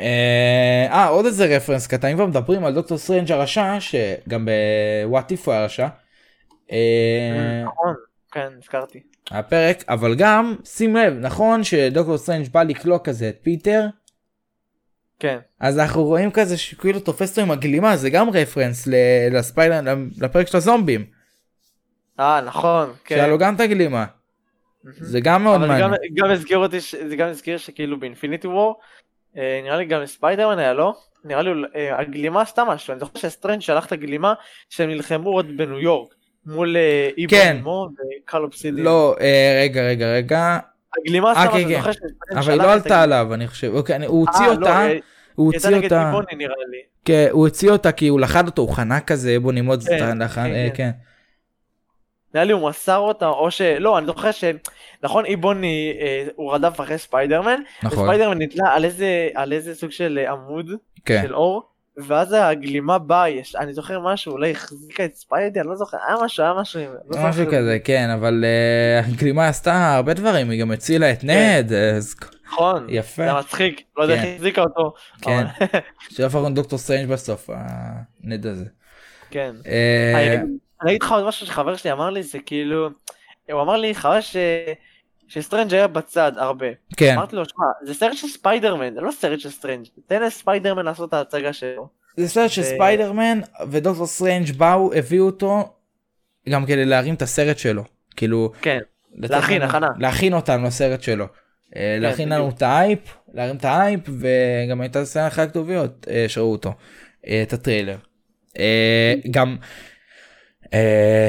[0.00, 4.48] אה אה, עוד איזה reference קטן אם כבר מדברים על דוקטור סטרנג' הרשע שגם
[5.04, 5.88] ב What If הוא הרשע.
[6.72, 7.94] אה, נכון,
[8.32, 9.00] כן, הזכרתי.
[9.30, 13.86] הפרק אבל גם שים לב נכון שדוקטור סטרנג' בא לכלוא כזה את פיטר
[15.22, 15.38] כן.
[15.60, 18.94] אז אנחנו רואים כזה שכאילו תופס אותו עם הגלימה זה גם reference ל-
[19.38, 19.80] לספיילר
[20.20, 21.04] לפרק של הזומבים
[22.20, 23.14] אה, נכון, כן.
[23.14, 24.04] שהיה לו גם את הגלימה.
[25.00, 25.80] זה גם מאוד מעניין.
[25.90, 28.80] גם- גם הזכיר אותי, זה גם הזכיר שכאילו ב Infinity War,
[29.36, 30.94] אה, נראה לי גם לספיידרמן היה לא?
[31.24, 34.34] נראה לי אה, הגלימה עשתה משהו, אני זוכר שסטרנג' שלח את הגלימה
[34.70, 36.14] שהם נלחמו עוד בניו יורק
[36.46, 37.56] מול אה, איבו כן.
[37.62, 37.88] מו
[38.24, 38.84] וקל אובסידיאן.
[38.84, 39.14] לא
[39.62, 40.58] רגע רגע רגע
[41.00, 41.92] הגלימה עשתה כן, משהו, כן.
[41.92, 43.02] שסטרנג' אבל היא לא עלתה.
[43.02, 44.96] עליו אני חושב אוקיי הוא הוציא לא, אותה אה,
[45.34, 46.78] הוא הוציא נגד אותה איבוני נראה לי.
[47.04, 50.48] כן, הוא הוציא אותה כי הוא לחד אותו הוא חנה כזה בוא נמוד כן, לחן
[50.48, 50.76] כן, אה, כן.
[50.76, 50.90] כן
[52.34, 53.62] נראה לי הוא מסר אותה או ש...
[53.62, 54.44] לא, אני זוכר ש...
[55.02, 59.90] נכון איבוני אה, הוא רדף אחרי ספיידרמן, נכון וספיידרמן נתלה על איזה, על איזה סוג
[59.90, 60.70] של אה, עמוד
[61.04, 65.68] כן של אור, ואז הגלימה באה, יש, אני זוכר משהו, אולי החזיקה את ספיידי, אני
[65.68, 70.14] לא זוכר, היה משהו, היה משהו, לא משהו כזה כן אבל אה, הגלימה עשתה הרבה
[70.14, 72.14] דברים היא גם הצילה את נד אז
[72.46, 73.24] נכון, יפה.
[73.24, 74.28] זה מצחיק, לא יודע איך כן.
[74.28, 75.44] היא החזיקה אותו, כן
[76.10, 77.50] שלא הפכנו דוקטור סטרנג' בסוף
[78.24, 78.66] הנד הזה.
[79.30, 79.54] כן.
[79.66, 80.46] אה, אני
[80.82, 82.88] אני אגיד לך עוד משהו שחבר שלי אמר לי, זה כאילו,
[83.52, 84.36] הוא אמר לי, חבל ש...
[85.32, 86.66] שסטרנג' היה בצד הרבה.
[86.96, 90.84] כן אמרתי לו, שמע, זה סרט של ספיידרמן, זה לא סרט של סטרנג', תן לספיידרמן
[90.84, 91.88] לעשות את ההצגה שלו.
[92.16, 95.72] זה סרט ו- שספיידרמן ודוקטור סטרנג' באו הביאו אותו
[96.48, 97.84] גם כדי להרים את הסרט שלו
[98.16, 98.78] כאילו כן,
[99.14, 99.88] להכין, לנו- הכנה.
[99.98, 101.26] להכין אותנו לסרט שלו.
[101.76, 102.56] אה, להכין לנו בדיוק.
[102.58, 102.98] את האייפ
[103.34, 106.72] להרים את האייפ וגם הייתה סצנה אחת הכתוביות אה, שראו אותו
[107.26, 107.96] אה, את הטריילר.
[109.30, 109.56] גם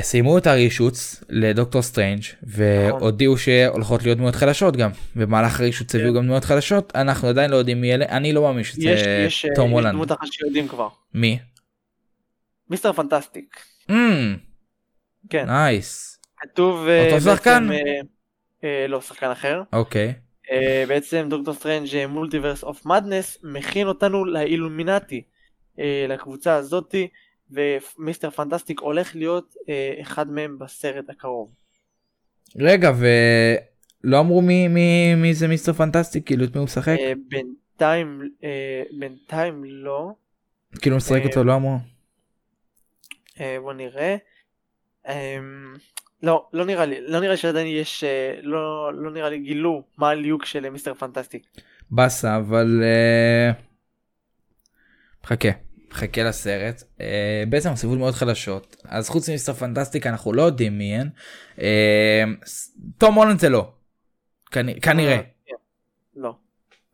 [0.01, 5.95] סיימו את ה reshoots לדוקטור סטרנג' והודיעו שהולכות להיות דמויות חדשות גם במהלך ה reshoots
[5.95, 6.17] הביאו כן.
[6.17, 9.55] גם דמויות חדשות אנחנו עדיין לא יודעים מי אלה אני לא מאמין שזה יש, אה,
[9.55, 10.87] תום יש הולנד דמות אחת שיודעים כבר.
[11.13, 11.39] מי?
[12.69, 13.59] מיסטר פנטסטיק.
[13.89, 13.93] Mm,
[15.29, 15.45] כן.
[15.45, 16.87] nice כתוב...
[16.87, 17.71] אה, אותו שחקן?
[17.71, 17.77] אה,
[18.63, 19.61] אה, לא, שחקן אחר.
[19.73, 20.13] אוקיי
[20.51, 25.23] אה, בעצם דוקטור סטרנג' Multiverse of Madness מכין אותנו לאילומינטי,
[25.79, 27.07] אה, לקבוצה הזאתי,
[27.51, 31.49] ומיסטר פנטסטיק הולך להיות אה, אחד מהם בסרט הקרוב.
[32.55, 32.91] רגע
[34.03, 38.29] ולא אמרו מי מי מי זה מיסטר פנטסטיק כאילו את מי הוא משחק אה, בינתיים,
[38.43, 40.11] אה, בינתיים לא.
[40.81, 41.77] כאילו משחק אה, אותו לא אמרו.
[43.39, 44.15] אה, בוא נראה.
[45.07, 45.37] אה,
[46.23, 49.83] לא, לא נראה לי, לא נראה לי שעדיין יש, אה, לא, לא נראה לי גילו
[49.97, 51.43] מה הליהוק של מיסטר פנטסטיק.
[51.91, 53.51] באסה אבל אה,
[55.25, 55.49] חכה
[55.93, 60.95] חכה לסרט אה, בעצם הסיבוב מאוד חדשות אז חוץ ממיסטר פנטסטיק אנחנו לא יודעים מי
[60.95, 61.09] הן
[61.61, 62.23] אה,
[62.97, 63.71] תום הולנד זה לא
[64.53, 65.53] כנ- כנראה כן.
[66.15, 66.35] לא.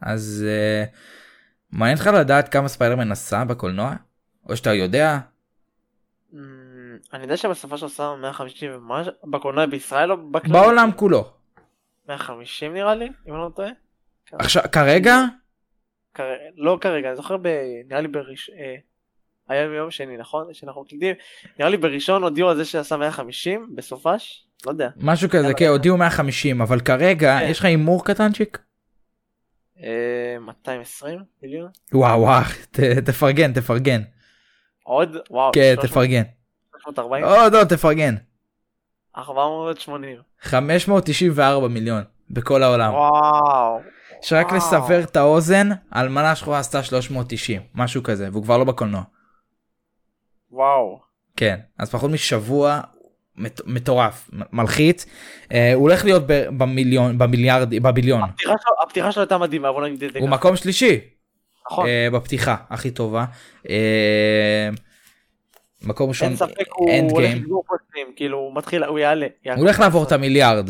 [0.02, 0.84] אז אה,
[1.72, 3.94] מעניין אותך לדעת כמה ספיידרמן עשה בקולנוע
[4.50, 5.20] או שאתה יודע
[6.34, 6.40] אמ,
[7.14, 10.52] אני יודע שבשפה שלו שם 150 ומשהו, בקולנוע בישראל או בכלל?
[10.52, 11.32] בעולם כולו
[12.08, 13.70] 150 נראה לי, אם אני לא טועה.
[14.34, 15.18] עכשיו כרגע
[16.14, 16.24] כר-
[16.56, 17.36] לא כרגע, אני זוכר.
[17.90, 18.50] נראה לי בראש...
[19.52, 20.54] אה, היום יום שני נכון?
[20.54, 21.16] שאנחנו מקליטים.
[21.60, 24.48] נראה לי בראשון הודיעו על זה שעשה 150 בסופש?
[24.66, 24.90] לא יודע.
[24.98, 25.54] משהו כזה.
[25.54, 27.48] כן הודיעו 150 אבל כרגע כן.
[27.50, 28.60] יש לך הימור קטנצ'יק
[29.84, 31.70] אה, 220 מיליון.
[31.94, 32.44] וואו וואו
[33.06, 34.02] תפרגן תפרגן.
[34.84, 35.18] עוד?
[35.30, 36.24] וואו כן 300, תפרגן.
[36.84, 38.16] 340 עוד עוד תפרגן.
[39.18, 42.94] 480 594 מיליון בכל העולם.
[42.94, 43.80] וואו.
[44.22, 44.58] שרק וואו.
[44.58, 49.02] לסבר את האוזן אלמנה שחורה עשתה 390 משהו כזה והוא כבר לא בקולנוע.
[50.52, 51.00] וואו
[51.38, 52.82] כן אז פחות משבוע
[53.36, 55.06] מט- מטורף מלחיץ
[55.52, 59.88] אה, הוא הולך להיות ב- במיליון במיליארד בביליון הפתיחה שלו- הפתיחה שלו הייתה מדהימה בוא
[59.88, 60.30] נגיד את זה הוא.
[60.30, 61.00] מקום שלישי
[61.72, 63.26] נכון אה, בפתיחה הכי טובה.
[63.70, 64.70] אה,
[65.84, 67.36] מקום ראשון אין ספק הוא הולך.
[67.36, 70.70] לגמור פרקים כאילו הוא מתחיל הוא יעלה הוא הולך לעבור את המיליארד.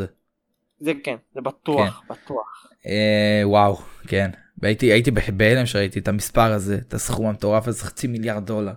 [0.80, 3.78] זה כן זה בטוח בטוח אה, וואו
[4.08, 4.30] כן
[4.62, 8.74] הייתי בהלם שראיתי את המספר הזה את הסכום המטורף הזה חצי מיליארד דולר.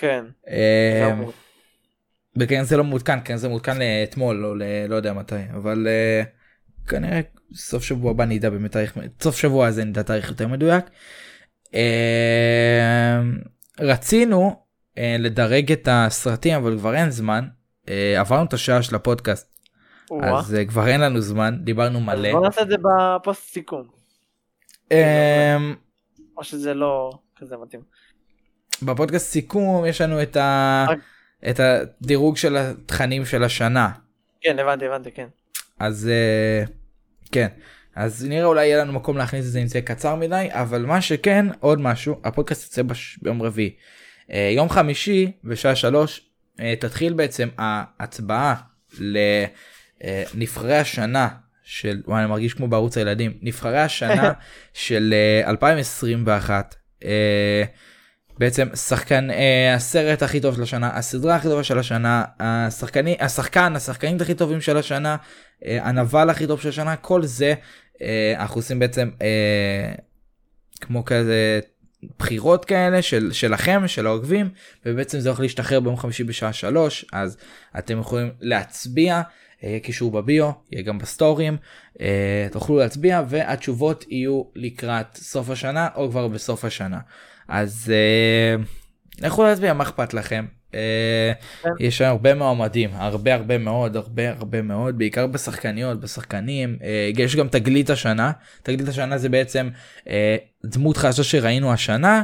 [0.00, 1.22] כן אה, גם-
[2.36, 6.22] וכן זה לא מעודכן כן זה מעודכן לאתמול או ל- לא יודע מתי אבל אה,
[6.88, 7.20] כנראה
[7.54, 10.84] סוף שבוע הבא נדע באמת תאריך סוף שבוע הזה נדע תאריך יותר מדויק.
[11.74, 13.20] אה,
[13.80, 14.56] רצינו
[14.98, 17.44] אה, לדרג את הסרטים אבל כבר אין זמן
[17.88, 19.50] אה, עברנו את השעה של הפודקאסט.
[20.22, 22.32] אז אה, כבר אין לנו זמן דיברנו מלא.
[22.32, 23.88] בוא נעשה את זה בפוסט סיכום
[24.92, 25.56] אה,
[26.36, 27.80] או שזה לא כזה מתאים
[28.82, 30.86] בפודקאסט סיכום יש לנו את ה...
[30.88, 30.98] רק-
[31.50, 33.90] את הדירוג של התכנים של השנה.
[34.40, 35.26] כן הבנתי הבנתי כן.
[35.78, 36.64] אז אה,
[37.32, 37.48] כן.
[37.96, 41.00] אז נראה אולי יהיה לנו מקום להכניס את זה אם זה קצר מדי אבל מה
[41.00, 43.18] שכן עוד משהו הפודקאסט יוצא בש...
[43.22, 43.70] ביום רביעי.
[44.32, 46.20] אה, יום חמישי בשעה שלוש
[46.60, 48.54] אה, תתחיל בעצם ההצבעה
[50.34, 51.28] לנבחרי השנה
[51.62, 54.32] של וואי, אני מרגיש כמו בערוץ הילדים נבחרי השנה
[54.74, 56.74] של אה, 2021.
[58.40, 63.76] בעצם שחקן אה, הסרט הכי טוב של השנה הסדרה הכי טובה של השנה השחקני השחקן
[63.76, 65.16] השחקנים הכי טובים של השנה
[65.64, 67.54] אה, הנבל הכי טוב של השנה כל זה
[68.02, 69.92] אה, אנחנו עושים בעצם אה,
[70.80, 71.60] כמו כזה
[72.18, 74.48] בחירות כאלה של שלכם של העוקבים
[74.86, 77.36] ובעצם זה הולך להשתחרר ביום חמישי בשעה שלוש אז
[77.78, 79.22] אתם יכולים להצביע
[79.64, 81.56] אה, קישור בביו יהיה גם בסטורים
[82.00, 86.98] אה, תוכלו להצביע והתשובות יהיו לקראת סוף השנה או כבר בסוף השנה
[87.50, 88.62] אז אה,
[89.26, 90.44] לכו להצביע מה אכפת לכם.
[90.74, 91.32] אה.
[91.80, 97.48] יש הרבה מועמדים הרבה הרבה מאוד הרבה הרבה מאוד בעיקר בשחקניות בשחקנים אה, יש גם
[97.48, 98.32] תגלית השנה
[98.62, 99.68] תגלית השנה זה בעצם
[100.66, 102.22] דמות חדשה שראינו השנה.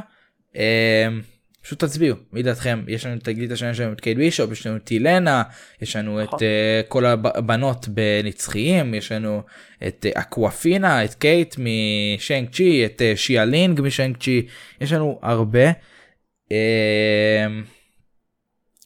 [1.66, 4.66] פשוט תצביעו מי דעתכם יש לנו את תגלית השנה יש לנו את קייט בישופ יש
[4.66, 5.42] לנו את ילנה
[5.82, 6.38] יש לנו את נכון.
[6.42, 9.42] אה, כל הבנות בנצחיים יש לנו
[9.86, 14.46] את אה, אקוואפינה את קייטי משאנג צ'י את אה, שיאלינג משאנג צ'י
[14.80, 15.70] יש לנו הרבה.
[16.52, 17.46] אה,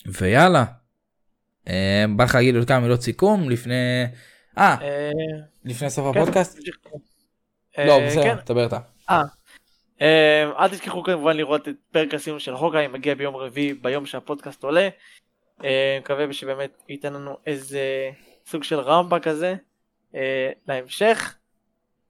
[0.07, 0.65] ויאללה.
[1.69, 4.05] אה, בא לך להגיד עוד כמה מילות סיכום לפני
[4.59, 4.77] אה
[5.65, 6.77] לפני סוף כן, הפודקאסט תמשיך.
[7.79, 8.37] לא בסדר כן.
[8.47, 8.79] דבר אתה.
[9.11, 9.23] אה,
[10.03, 14.89] אל תשכחו כמובן לראות את פרק הסיום של הוקאי מגיע ביום רביעי ביום שהפודקאסט עולה.
[15.65, 18.11] אה, מקווה שבאמת ייתן לנו איזה
[18.47, 19.55] סוג של רמפה כזה
[20.15, 21.35] אה, להמשך.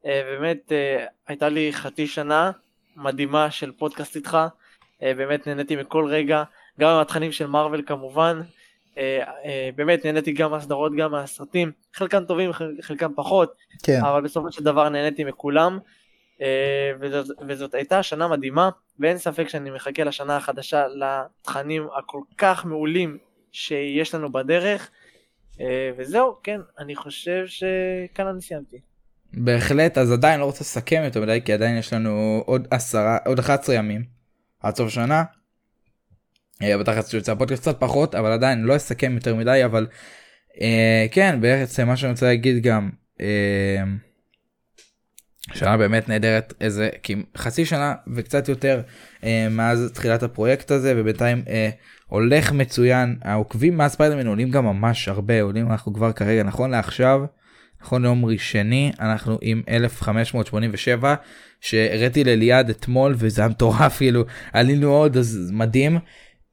[0.06, 2.50] אה, באמת אה, הייתה לי חצי שנה
[2.96, 4.38] מדהימה של פודקאסט איתך.
[5.02, 6.42] באמת נהניתי מכל רגע
[6.80, 8.40] גם מהתכנים של מארוול כמובן.
[9.76, 13.54] באמת נהניתי גם מהסדרות גם מהסרטים חלקם טובים חל- חלקם פחות.
[13.82, 14.00] כן.
[14.04, 15.78] אבל בסופו של דבר נהניתי מכולם
[17.00, 23.18] וזאת, וזאת הייתה שנה מדהימה ואין ספק שאני מחכה לשנה החדשה לתכנים הכל כך מעולים
[23.52, 24.90] שיש לנו בדרך
[25.60, 28.76] אה, וזהו כן אני חושב שכאן אני סיימתי.
[29.32, 33.38] בהחלט אז עדיין לא רוצה לסכם יותר מדי כי עדיין יש לנו עוד עשרה עוד
[33.38, 34.04] 11 ימים
[34.60, 35.24] עד סוף השנה.
[36.62, 39.86] אה, בטח שיוצא הפודקאסט קצת פחות אבל עדיין לא אסכם יותר מדי אבל
[40.60, 43.82] אה, כן בעצם מה שאני רוצה להגיד גם אה,
[45.54, 46.88] שנה באמת נהדרת איזה
[47.36, 48.80] חצי שנה וקצת יותר
[49.24, 51.70] אה, מאז תחילת הפרויקט הזה ובינתיים אה,
[52.06, 57.24] הולך מצוין העוקבים מאז ספיידרמן עולים גם ממש הרבה עולים אנחנו כבר כרגע נכון לעכשיו
[57.82, 61.14] נכון ליום ראשני אנחנו עם 1587
[61.60, 65.98] שהראיתי לליעד אתמול וזה היה מטורף כאילו עלינו עוד אז מדהים.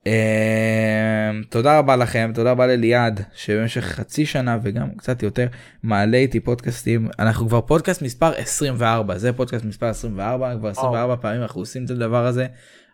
[0.08, 5.48] אה, תודה רבה לכם תודה רבה לליעד שבמשך חצי שנה וגם קצת יותר
[5.84, 7.08] מעלה איתי פודקאסטים.
[7.20, 11.90] אנחנו כבר פודקאסט מספר 24 זה פודקאסט מספר 24 כבר 24 פעמים אנחנו עושים את
[11.90, 12.48] הדבר הזה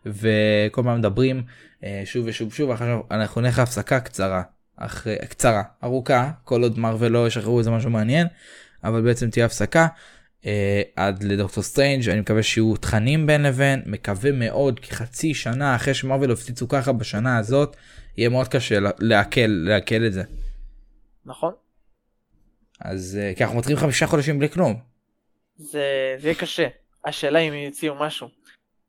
[0.06, 1.44] וכל פעם מדברים
[1.84, 2.72] אה, שוב ושוב שוב
[3.12, 4.42] אנחנו נלך להפסקה קצרה
[4.78, 8.28] אחרי קצרה ארוכה כל עוד מארוול לא ישחררו איזה משהו מעניין
[8.84, 9.88] אבל בעצם תהיה הפסקה
[10.96, 15.94] עד לדוקטור סטרנג' אני מקווה שיהיו תכנים בין לבין מקווה מאוד כי חצי שנה אחרי
[15.94, 17.76] שמארוול הפציצו ככה בשנה הזאת
[18.18, 20.24] יהיה מאוד קשה לעכל לעכל את זה
[21.26, 21.54] נכון?
[22.80, 24.80] אז אה, כי אנחנו מתחילים חמישה חודשים בלי כלום.
[25.56, 26.68] זה זה יהיה קשה.
[27.06, 28.28] השאלה אם יציעו משהו.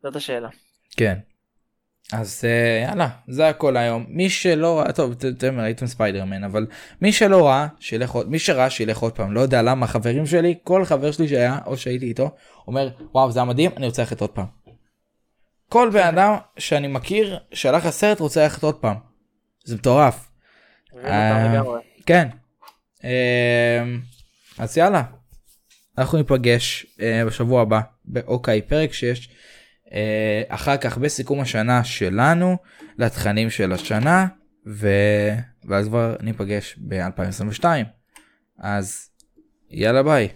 [0.03, 0.49] זאת השאלה.
[0.97, 1.19] כן.
[2.13, 6.67] אז אה, יאללה זה הכל היום מי שלא ראה טוב את- אתם ראיתם ספיידרמן אבל
[7.01, 10.55] מי שלא ראה שילך עוד מי שראה שילך עוד פעם לא יודע למה חברים שלי
[10.65, 12.31] כל חבר שלי שהיה או שהייתי איתו
[12.69, 14.47] אומר וואו זה היה מדהים אני רוצה ללכת עוד פעם.
[15.69, 18.97] כל בן אדם שאני מכיר שהלך לסרט רוצה ללכת עוד פעם.
[19.65, 20.29] זה מטורף.
[21.05, 21.63] אה.
[22.07, 22.29] כן.
[23.05, 23.09] אמ,
[24.59, 25.03] אז יאללה.
[25.99, 29.29] אנחנו ניפגש אה, בשבוע הבא באוקיי פרק 6.
[29.95, 32.57] אה, אחר כך בסיכום השנה שלנו
[32.99, 34.27] לתכנים של השנה
[34.67, 34.89] ו...
[35.69, 37.65] ואז כבר ניפגש ב-2022.
[38.59, 39.09] אז
[39.71, 40.29] יאללה ביי.